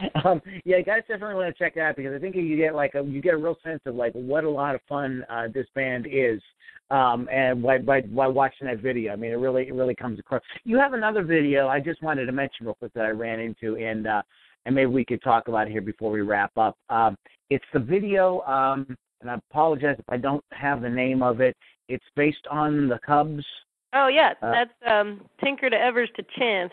um, 0.24 0.40
yeah, 0.64 0.78
you 0.78 0.84
guys 0.84 1.02
definitely 1.06 1.36
want 1.36 1.54
to 1.54 1.58
check 1.62 1.74
that 1.74 1.82
out 1.82 1.96
because 1.96 2.14
I 2.14 2.18
think 2.18 2.34
you 2.34 2.56
get 2.56 2.74
like 2.74 2.94
a, 2.94 3.02
you 3.04 3.20
get 3.20 3.34
a 3.34 3.36
real 3.36 3.56
sense 3.62 3.80
of 3.86 3.94
like 3.94 4.12
what 4.12 4.42
a 4.42 4.50
lot 4.50 4.74
of 4.74 4.80
fun 4.88 5.24
uh, 5.30 5.46
this 5.54 5.66
band 5.74 6.08
is, 6.10 6.40
um, 6.90 7.28
and 7.32 7.62
by, 7.62 7.78
by 7.78 8.00
by 8.00 8.26
watching 8.26 8.66
that 8.66 8.80
video, 8.80 9.12
I 9.12 9.16
mean 9.16 9.30
it 9.30 9.36
really 9.36 9.68
it 9.68 9.74
really 9.74 9.94
comes 9.94 10.18
across. 10.18 10.42
You 10.64 10.78
have 10.78 10.94
another 10.94 11.22
video 11.22 11.68
I 11.68 11.78
just 11.78 12.02
wanted 12.02 12.26
to 12.26 12.32
mention 12.32 12.66
real 12.66 12.74
quick 12.74 12.92
that 12.94 13.04
I 13.04 13.10
ran 13.10 13.38
into, 13.38 13.76
and 13.76 14.08
uh, 14.08 14.22
and 14.66 14.74
maybe 14.74 14.90
we 14.90 15.04
could 15.04 15.22
talk 15.22 15.46
about 15.46 15.68
it 15.68 15.70
here 15.70 15.80
before 15.80 16.10
we 16.10 16.22
wrap 16.22 16.56
up. 16.56 16.76
Um, 16.90 17.16
it's 17.50 17.64
the 17.72 17.78
video, 17.78 18.40
um, 18.42 18.96
and 19.24 19.30
I 19.30 19.40
apologize 19.50 19.96
if 19.98 20.04
I 20.08 20.18
don't 20.18 20.44
have 20.52 20.82
the 20.82 20.88
name 20.90 21.22
of 21.22 21.40
it. 21.40 21.56
It's 21.88 22.04
based 22.14 22.46
on 22.50 22.88
the 22.88 22.98
Cubs. 23.04 23.44
Oh 23.92 24.08
yeah, 24.08 24.34
Uh, 24.42 24.52
that's 24.52 24.70
um 24.86 25.22
Tinker 25.42 25.70
to 25.70 25.76
Evers 25.76 26.10
to 26.16 26.24
Chance. 26.38 26.72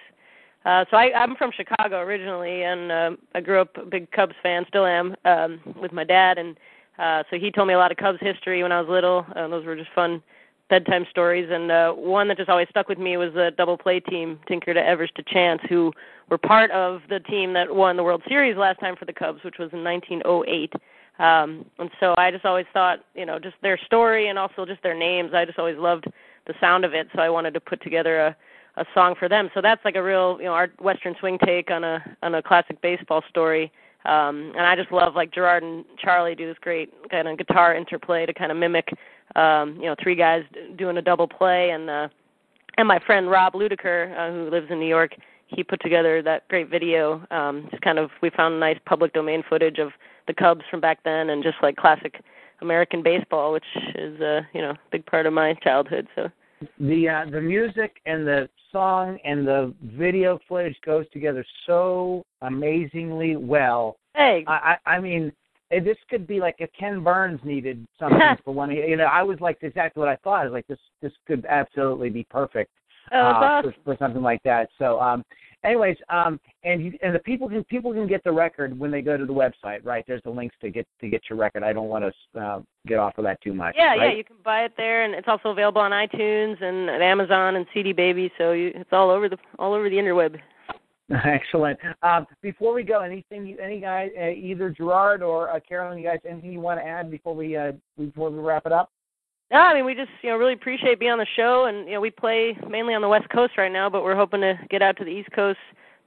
Uh 0.65 0.85
so 0.91 0.97
I 0.97 1.11
I'm 1.13 1.35
from 1.35 1.51
Chicago 1.55 1.99
originally 1.99 2.63
and 2.63 2.91
um 2.91 3.17
I 3.33 3.41
grew 3.41 3.59
up 3.61 3.75
a 3.77 3.85
big 3.85 4.11
Cubs 4.11 4.35
fan, 4.43 4.65
still 4.67 4.85
am, 4.85 5.15
um 5.25 5.59
with 5.81 5.91
my 5.93 6.03
dad 6.03 6.37
and 6.37 6.57
uh 6.99 7.23
so 7.29 7.37
he 7.37 7.51
told 7.51 7.67
me 7.67 7.73
a 7.73 7.77
lot 7.77 7.91
of 7.91 7.97
Cubs 7.97 8.19
history 8.21 8.61
when 8.63 8.71
I 8.71 8.81
was 8.81 8.89
little. 8.89 9.25
Uh, 9.35 9.47
those 9.47 9.65
were 9.65 9.75
just 9.75 9.91
fun 9.95 10.21
bedtime 10.69 11.05
stories 11.09 11.49
and 11.51 11.71
uh 11.71 11.91
one 11.93 12.27
that 12.27 12.37
just 12.37 12.49
always 12.49 12.67
stuck 12.69 12.87
with 12.89 12.99
me 12.99 13.17
was 13.17 13.33
the 13.33 13.51
double 13.57 13.77
play 13.77 13.99
team 13.99 14.39
Tinker 14.47 14.73
to 14.73 14.85
Evers 14.85 15.11
to 15.15 15.23
Chance 15.23 15.61
who 15.69 15.91
were 16.29 16.37
part 16.37 16.71
of 16.71 17.01
the 17.09 17.19
team 17.19 17.53
that 17.53 17.73
won 17.73 17.97
the 17.97 18.03
World 18.03 18.23
Series 18.27 18.57
last 18.57 18.79
time 18.79 18.95
for 18.97 19.05
the 19.05 19.13
Cubs 19.13 19.43
which 19.43 19.57
was 19.57 19.69
in 19.73 19.83
1908. 19.83 20.73
Um 21.21 21.65
and 21.79 21.89
so 21.99 22.15
I 22.17 22.31
just 22.31 22.45
always 22.45 22.65
thought, 22.73 22.99
you 23.15 23.25
know, 23.25 23.37
just 23.39 23.55
their 23.61 23.77
story 23.85 24.29
and 24.29 24.39
also 24.39 24.65
just 24.65 24.81
their 24.83 24.97
names. 24.97 25.31
I 25.33 25.45
just 25.45 25.59
always 25.59 25.77
loved 25.77 26.05
the 26.47 26.53
sound 26.59 26.83
of 26.85 26.93
it, 26.93 27.07
so 27.13 27.21
I 27.21 27.29
wanted 27.29 27.53
to 27.53 27.59
put 27.59 27.81
together 27.83 28.19
a 28.19 28.35
a 28.77 28.85
song 28.93 29.15
for 29.19 29.27
them. 29.27 29.49
So 29.53 29.61
that's 29.61 29.83
like 29.83 29.95
a 29.95 30.03
real, 30.03 30.37
you 30.39 30.45
know, 30.45 30.53
our 30.53 30.69
Western 30.79 31.15
swing 31.19 31.37
take 31.45 31.71
on 31.71 31.83
a 31.83 32.03
on 32.23 32.35
a 32.35 32.41
classic 32.41 32.81
baseball 32.81 33.23
story. 33.29 33.71
Um, 34.05 34.53
and 34.57 34.65
I 34.65 34.75
just 34.75 34.91
love 34.91 35.15
like 35.15 35.31
Gerard 35.31 35.61
and 35.61 35.85
Charlie 35.99 36.35
do 36.35 36.47
this 36.47 36.57
great 36.61 36.91
kind 37.11 37.27
of 37.27 37.37
guitar 37.37 37.75
interplay 37.75 38.25
to 38.25 38.33
kind 38.33 38.51
of 38.51 38.57
mimic, 38.57 38.87
um, 39.35 39.75
you 39.75 39.85
know, 39.85 39.95
three 40.01 40.15
guys 40.15 40.43
doing 40.75 40.97
a 40.97 41.01
double 41.01 41.27
play. 41.27 41.69
And 41.69 41.89
uh, 41.89 42.07
and 42.77 42.87
my 42.87 42.99
friend 43.05 43.29
Rob 43.29 43.53
Ludiker, 43.53 44.17
uh, 44.17 44.31
who 44.31 44.49
lives 44.49 44.67
in 44.71 44.79
New 44.79 44.87
York, 44.87 45.11
he 45.47 45.63
put 45.63 45.81
together 45.81 46.21
that 46.23 46.47
great 46.47 46.69
video. 46.69 47.25
Um, 47.29 47.67
just 47.69 47.83
kind 47.83 47.99
of 47.99 48.09
we 48.21 48.29
found 48.31 48.59
nice 48.59 48.79
public 48.85 49.13
domain 49.13 49.43
footage 49.47 49.77
of 49.77 49.91
the 50.31 50.41
Cubs 50.41 50.63
from 50.69 50.79
back 50.79 51.03
then 51.03 51.29
and 51.29 51.43
just 51.43 51.57
like 51.61 51.75
classic 51.75 52.21
American 52.61 53.03
baseball, 53.03 53.53
which 53.53 53.65
is 53.95 54.19
a 54.21 54.37
uh, 54.37 54.41
you 54.53 54.61
know 54.61 54.73
big 54.91 55.05
part 55.05 55.25
of 55.25 55.33
my 55.33 55.53
childhood. 55.55 56.07
So 56.15 56.29
the 56.79 57.09
uh, 57.09 57.29
the 57.29 57.41
music 57.41 57.97
and 58.05 58.25
the 58.25 58.49
song 58.71 59.17
and 59.25 59.45
the 59.45 59.73
video 59.83 60.39
footage 60.47 60.77
goes 60.85 61.05
together 61.11 61.43
so 61.65 62.23
amazingly 62.41 63.35
well. 63.35 63.97
Hey, 64.15 64.43
I 64.47 64.77
I, 64.85 64.95
I 64.95 64.99
mean. 64.99 65.31
This 65.85 65.95
could 66.09 66.27
be 66.27 66.41
like 66.41 66.55
if 66.59 66.69
Ken 66.77 67.01
Burns 67.01 67.39
needed 67.45 67.87
something 67.97 68.19
for 68.43 68.53
one. 68.53 68.71
You 68.71 68.97
know, 68.97 69.05
I 69.05 69.23
was 69.23 69.39
like 69.39 69.57
exactly 69.61 70.01
what 70.01 70.09
I 70.09 70.17
thought. 70.17 70.41
I 70.41 70.43
was 70.43 70.51
like, 70.51 70.67
this 70.67 70.77
this 71.01 71.13
could 71.25 71.45
absolutely 71.45 72.09
be 72.09 72.25
perfect 72.25 72.71
oh, 73.13 73.17
uh, 73.17 73.21
awesome. 73.21 73.73
for, 73.85 73.95
for 73.95 73.97
something 73.97 74.21
like 74.21 74.43
that. 74.43 74.69
So, 74.77 74.99
um, 74.99 75.23
anyways, 75.63 75.97
um, 76.09 76.39
and 76.63 76.83
you, 76.83 76.93
and 77.01 77.15
the 77.15 77.19
people 77.19 77.49
can 77.49 77.63
people 77.65 77.93
can 77.93 78.07
get 78.07 78.23
the 78.23 78.31
record 78.31 78.77
when 78.77 78.91
they 78.91 79.01
go 79.01 79.17
to 79.17 79.25
the 79.25 79.33
website, 79.33 79.83
right? 79.83 80.03
There's 80.07 80.21
the 80.23 80.29
links 80.29 80.55
to 80.61 80.69
get 80.69 80.87
to 80.99 81.09
get 81.09 81.21
your 81.29 81.37
record. 81.37 81.63
I 81.63 81.73
don't 81.73 81.87
want 81.87 82.05
to 82.05 82.39
uh, 82.39 82.61
get 82.87 82.99
off 82.99 83.17
of 83.17 83.23
that 83.25 83.41
too 83.41 83.53
much. 83.53 83.75
Yeah, 83.77 83.95
right? 83.95 84.11
yeah, 84.11 84.17
you 84.17 84.23
can 84.23 84.37
buy 84.43 84.63
it 84.63 84.73
there, 84.77 85.03
and 85.03 85.13
it's 85.13 85.27
also 85.27 85.49
available 85.49 85.81
on 85.81 85.91
iTunes 85.91 86.61
and 86.61 86.89
at 86.89 87.01
Amazon 87.01 87.55
and 87.55 87.65
CD 87.73 87.93
Baby. 87.93 88.31
So 88.37 88.51
you, 88.51 88.71
it's 88.75 88.91
all 88.91 89.09
over 89.09 89.29
the 89.29 89.37
all 89.59 89.73
over 89.73 89.89
the 89.89 89.95
interweb. 89.95 90.39
Excellent. 91.25 91.77
Um, 92.03 92.25
before 92.41 92.73
we 92.73 92.83
go, 92.83 93.01
anything, 93.01 93.45
you, 93.45 93.57
any 93.57 93.81
guys, 93.81 94.11
uh, 94.17 94.29
either 94.29 94.69
Gerard 94.69 95.21
or 95.21 95.49
uh, 95.49 95.59
Carolyn, 95.67 95.97
you 95.97 96.05
guys, 96.05 96.19
anything 96.29 96.53
you 96.53 96.61
want 96.61 96.79
to 96.79 96.85
add 96.85 97.11
before 97.11 97.35
we 97.35 97.57
uh, 97.57 97.73
before 97.97 98.29
we 98.29 98.39
wrap 98.39 98.65
it 98.65 98.71
up? 98.71 98.89
No, 99.51 99.57
I 99.59 99.73
mean 99.73 99.85
we 99.85 99.93
just 99.93 100.11
you 100.21 100.29
know 100.29 100.37
really 100.37 100.53
appreciate 100.53 100.99
being 100.99 101.11
on 101.11 101.19
the 101.19 101.27
show, 101.35 101.65
and 101.65 101.87
you 101.87 101.93
know 101.93 102.01
we 102.01 102.09
play 102.09 102.57
mainly 102.69 102.93
on 102.93 103.01
the 103.01 103.09
West 103.09 103.29
Coast 103.29 103.53
right 103.57 103.71
now, 103.71 103.89
but 103.89 104.03
we're 104.03 104.15
hoping 104.15 104.41
to 104.41 104.57
get 104.69 104.81
out 104.81 104.97
to 104.97 105.03
the 105.03 105.11
East 105.11 105.29
Coast 105.33 105.59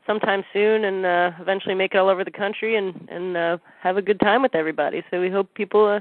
sometime 0.07 0.43
soon, 0.53 0.85
and 0.85 1.05
uh, 1.05 1.31
eventually 1.41 1.75
make 1.75 1.95
it 1.95 1.99
all 1.99 2.09
over 2.09 2.25
the 2.25 2.31
country 2.31 2.77
and 2.77 3.07
and 3.11 3.37
uh, 3.37 3.59
have 3.83 3.99
a 3.99 4.03
good 4.03 4.19
time 4.21 4.41
with 4.41 4.55
everybody. 4.55 5.03
So 5.11 5.21
we 5.21 5.31
hope 5.31 5.53
people 5.55 5.87
uh, 5.87 6.01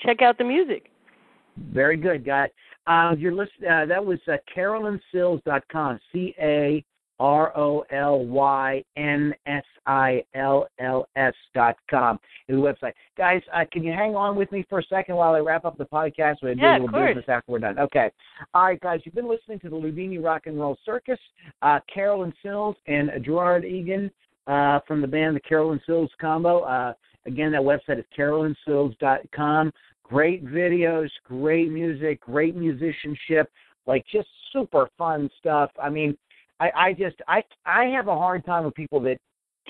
check 0.00 0.20
out 0.20 0.36
the 0.36 0.44
music. 0.44 0.90
Very 1.72 1.96
good, 1.96 2.24
guys. 2.24 2.50
Uh, 2.86 3.14
you're 3.16 3.32
listening. 3.32 3.70
Uh, 3.70 3.86
that 3.86 4.04
was 4.04 4.18
uh, 4.28 4.36
CarolynSills.com. 4.54 5.98
C 6.12 6.34
A 6.40 6.84
R 7.22 7.56
O 7.56 7.84
L 7.92 8.24
Y 8.24 8.82
N 8.96 9.32
S 9.46 9.62
I 9.86 10.24
L 10.34 10.66
L 10.80 11.06
S 11.14 11.32
dot 11.54 11.76
com 11.88 12.18
is 12.48 12.56
the 12.56 12.60
website. 12.60 12.94
Guys, 13.16 13.40
uh, 13.54 13.64
can 13.70 13.84
you 13.84 13.92
hang 13.92 14.16
on 14.16 14.34
with 14.34 14.50
me 14.50 14.66
for 14.68 14.80
a 14.80 14.84
second 14.84 15.14
while 15.14 15.32
I 15.32 15.38
wrap 15.38 15.64
up 15.64 15.78
the 15.78 15.84
podcast? 15.84 16.36
We'll 16.42 16.56
yeah, 16.58 16.78
do 16.78 16.82
a 16.82 16.86
little 16.86 17.06
business 17.06 17.24
after 17.28 17.52
we're 17.52 17.60
done. 17.60 17.78
Okay. 17.78 18.10
All 18.54 18.64
right, 18.64 18.80
guys, 18.80 19.02
you've 19.04 19.14
been 19.14 19.30
listening 19.30 19.60
to 19.60 19.68
the 19.68 19.76
Loudini 19.76 20.22
Rock 20.22 20.46
and 20.46 20.58
Roll 20.58 20.76
Circus. 20.84 21.18
Uh, 21.62 21.78
Carolyn 21.92 22.32
Sills 22.42 22.74
and 22.88 23.08
Gerard 23.24 23.64
Egan 23.64 24.10
uh, 24.48 24.80
from 24.88 25.00
the 25.00 25.06
band 25.06 25.36
The 25.36 25.40
Carolyn 25.40 25.80
Sills 25.86 26.10
Combo. 26.20 26.62
Uh, 26.62 26.92
again, 27.26 27.52
that 27.52 27.60
website 27.60 28.00
is 28.00 28.04
carolynsills.com. 28.18 29.72
Great 30.02 30.44
videos, 30.44 31.08
great 31.24 31.70
music, 31.70 32.20
great 32.20 32.56
musicianship, 32.56 33.48
like 33.86 34.04
just 34.12 34.26
super 34.52 34.88
fun 34.98 35.30
stuff. 35.38 35.70
I 35.80 35.88
mean, 35.88 36.16
I, 36.62 36.70
I 36.76 36.92
just 36.92 37.16
I 37.26 37.42
I 37.66 37.86
have 37.86 38.06
a 38.08 38.14
hard 38.14 38.44
time 38.44 38.64
with 38.64 38.74
people 38.74 39.00
that 39.00 39.18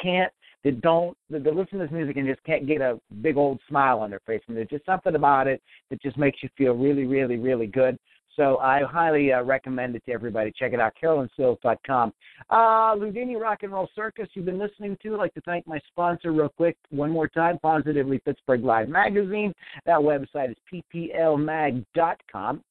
can't 0.00 0.32
that 0.64 0.80
don't 0.80 1.16
that, 1.30 1.42
that 1.44 1.54
listen 1.56 1.78
to 1.78 1.84
this 1.84 1.92
music 1.92 2.16
and 2.16 2.26
just 2.26 2.42
can't 2.44 2.66
get 2.66 2.80
a 2.80 3.00
big 3.22 3.36
old 3.36 3.60
smile 3.68 4.00
on 4.00 4.10
their 4.10 4.20
face. 4.26 4.42
And 4.48 4.56
there's 4.56 4.68
just 4.68 4.84
something 4.84 5.14
about 5.14 5.46
it 5.46 5.62
that 5.90 6.02
just 6.02 6.18
makes 6.18 6.42
you 6.42 6.48
feel 6.56 6.72
really, 6.74 7.04
really, 7.04 7.36
really 7.36 7.66
good. 7.66 7.98
So 8.36 8.58
I 8.58 8.82
highly 8.82 9.32
uh, 9.32 9.42
recommend 9.42 9.94
it 9.94 10.04
to 10.06 10.12
everybody. 10.12 10.52
Check 10.58 10.72
it 10.72 10.80
out, 10.80 10.94
carolynsills.com. 11.02 12.12
Uh, 12.48 12.94
Loudini 12.94 13.38
Rock 13.38 13.62
and 13.62 13.72
Roll 13.72 13.90
Circus, 13.94 14.26
you've 14.32 14.46
been 14.46 14.58
listening 14.58 14.96
to. 15.02 15.14
I'd 15.14 15.18
like 15.18 15.34
to 15.34 15.42
thank 15.42 15.66
my 15.66 15.78
sponsor 15.88 16.32
real 16.32 16.48
quick 16.48 16.78
one 16.88 17.10
more 17.10 17.28
time, 17.28 17.58
Positively 17.58 18.20
Pittsburgh 18.20 18.64
Live 18.64 18.88
Magazine. 18.88 19.52
That 19.84 19.98
website 19.98 20.52
is 20.52 20.56
pplmag.com. 20.94 22.62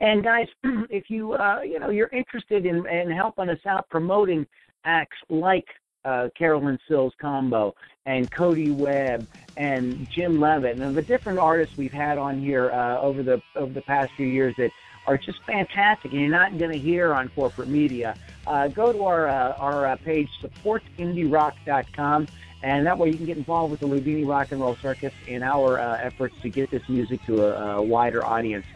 And 0.00 0.22
guys, 0.22 0.48
if 0.90 1.10
you 1.10 1.34
uh, 1.34 1.60
you 1.62 1.78
know 1.78 1.90
you're 1.90 2.08
interested 2.12 2.66
in, 2.66 2.86
in 2.86 3.10
helping 3.10 3.48
us 3.48 3.64
out 3.66 3.88
promoting 3.90 4.46
acts 4.84 5.16
like 5.28 5.66
uh, 6.04 6.28
Carolyn 6.36 6.78
Sills 6.88 7.12
combo 7.20 7.74
and 8.06 8.30
Cody 8.30 8.70
Webb 8.70 9.26
and 9.56 10.08
Jim 10.10 10.40
Levitt 10.40 10.78
and 10.78 10.96
the 10.96 11.02
different 11.02 11.38
artists 11.38 11.76
we've 11.76 11.92
had 11.92 12.18
on 12.18 12.40
here 12.40 12.70
uh, 12.70 13.00
over 13.00 13.22
the 13.22 13.42
over 13.56 13.72
the 13.72 13.82
past 13.82 14.12
few 14.16 14.26
years 14.26 14.54
that 14.56 14.70
are 15.06 15.18
just 15.18 15.42
fantastic 15.44 16.12
and 16.12 16.20
you're 16.20 16.30
not 16.30 16.56
going 16.58 16.70
to 16.70 16.78
hear 16.78 17.12
on 17.14 17.28
corporate 17.30 17.68
media. 17.68 18.14
Uh, 18.46 18.68
go 18.68 18.92
to 18.92 19.04
our 19.04 19.28
uh, 19.28 19.52
our 19.58 19.86
uh, 19.86 19.96
page 19.96 20.28
supportindierock.com 20.42 22.26
and 22.62 22.86
that 22.86 22.98
way 22.98 23.08
you 23.08 23.16
can 23.16 23.26
get 23.26 23.36
involved 23.36 23.70
with 23.70 23.80
the 23.80 23.86
Loudini 23.86 24.26
Rock 24.26 24.52
and 24.52 24.60
Roll 24.60 24.76
Circus 24.76 25.12
in 25.26 25.42
our 25.42 25.78
uh, 25.78 25.98
efforts 26.00 26.34
to 26.42 26.48
get 26.48 26.70
this 26.70 26.86
music 26.88 27.24
to 27.26 27.44
a, 27.44 27.76
a 27.76 27.82
wider 27.82 28.24
audience. 28.24 28.66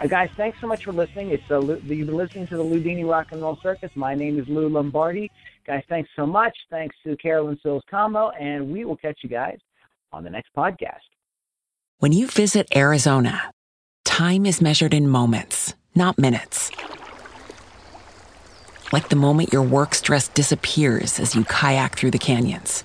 Uh, 0.00 0.06
guys, 0.06 0.30
thanks 0.36 0.58
so 0.60 0.66
much 0.66 0.84
for 0.84 0.92
listening. 0.92 1.30
It's 1.30 1.50
uh, 1.50 1.60
you've 1.60 2.06
been 2.06 2.16
listening 2.16 2.46
to 2.48 2.56
the 2.56 2.64
Loudini 2.64 3.08
Rock 3.08 3.32
and 3.32 3.42
Roll 3.42 3.58
Circus. 3.62 3.90
My 3.94 4.14
name 4.14 4.38
is 4.38 4.48
Lou 4.48 4.68
Lombardi. 4.68 5.30
Guys, 5.66 5.82
thanks 5.88 6.10
so 6.16 6.26
much. 6.26 6.56
Thanks 6.70 6.96
to 7.04 7.16
Carolyn 7.16 7.58
Sills 7.62 7.82
Combo, 7.90 8.30
and 8.30 8.70
we 8.70 8.84
will 8.84 8.96
catch 8.96 9.18
you 9.22 9.28
guys 9.28 9.58
on 10.12 10.24
the 10.24 10.30
next 10.30 10.50
podcast. 10.56 11.00
When 11.98 12.12
you 12.12 12.26
visit 12.26 12.68
Arizona, 12.74 13.50
time 14.04 14.46
is 14.46 14.60
measured 14.60 14.94
in 14.94 15.08
moments, 15.08 15.74
not 15.94 16.18
minutes. 16.18 16.70
Like 18.92 19.08
the 19.08 19.16
moment 19.16 19.52
your 19.52 19.62
work 19.62 19.94
stress 19.94 20.28
disappears 20.28 21.18
as 21.18 21.34
you 21.34 21.44
kayak 21.44 21.96
through 21.96 22.10
the 22.10 22.18
canyons. 22.18 22.84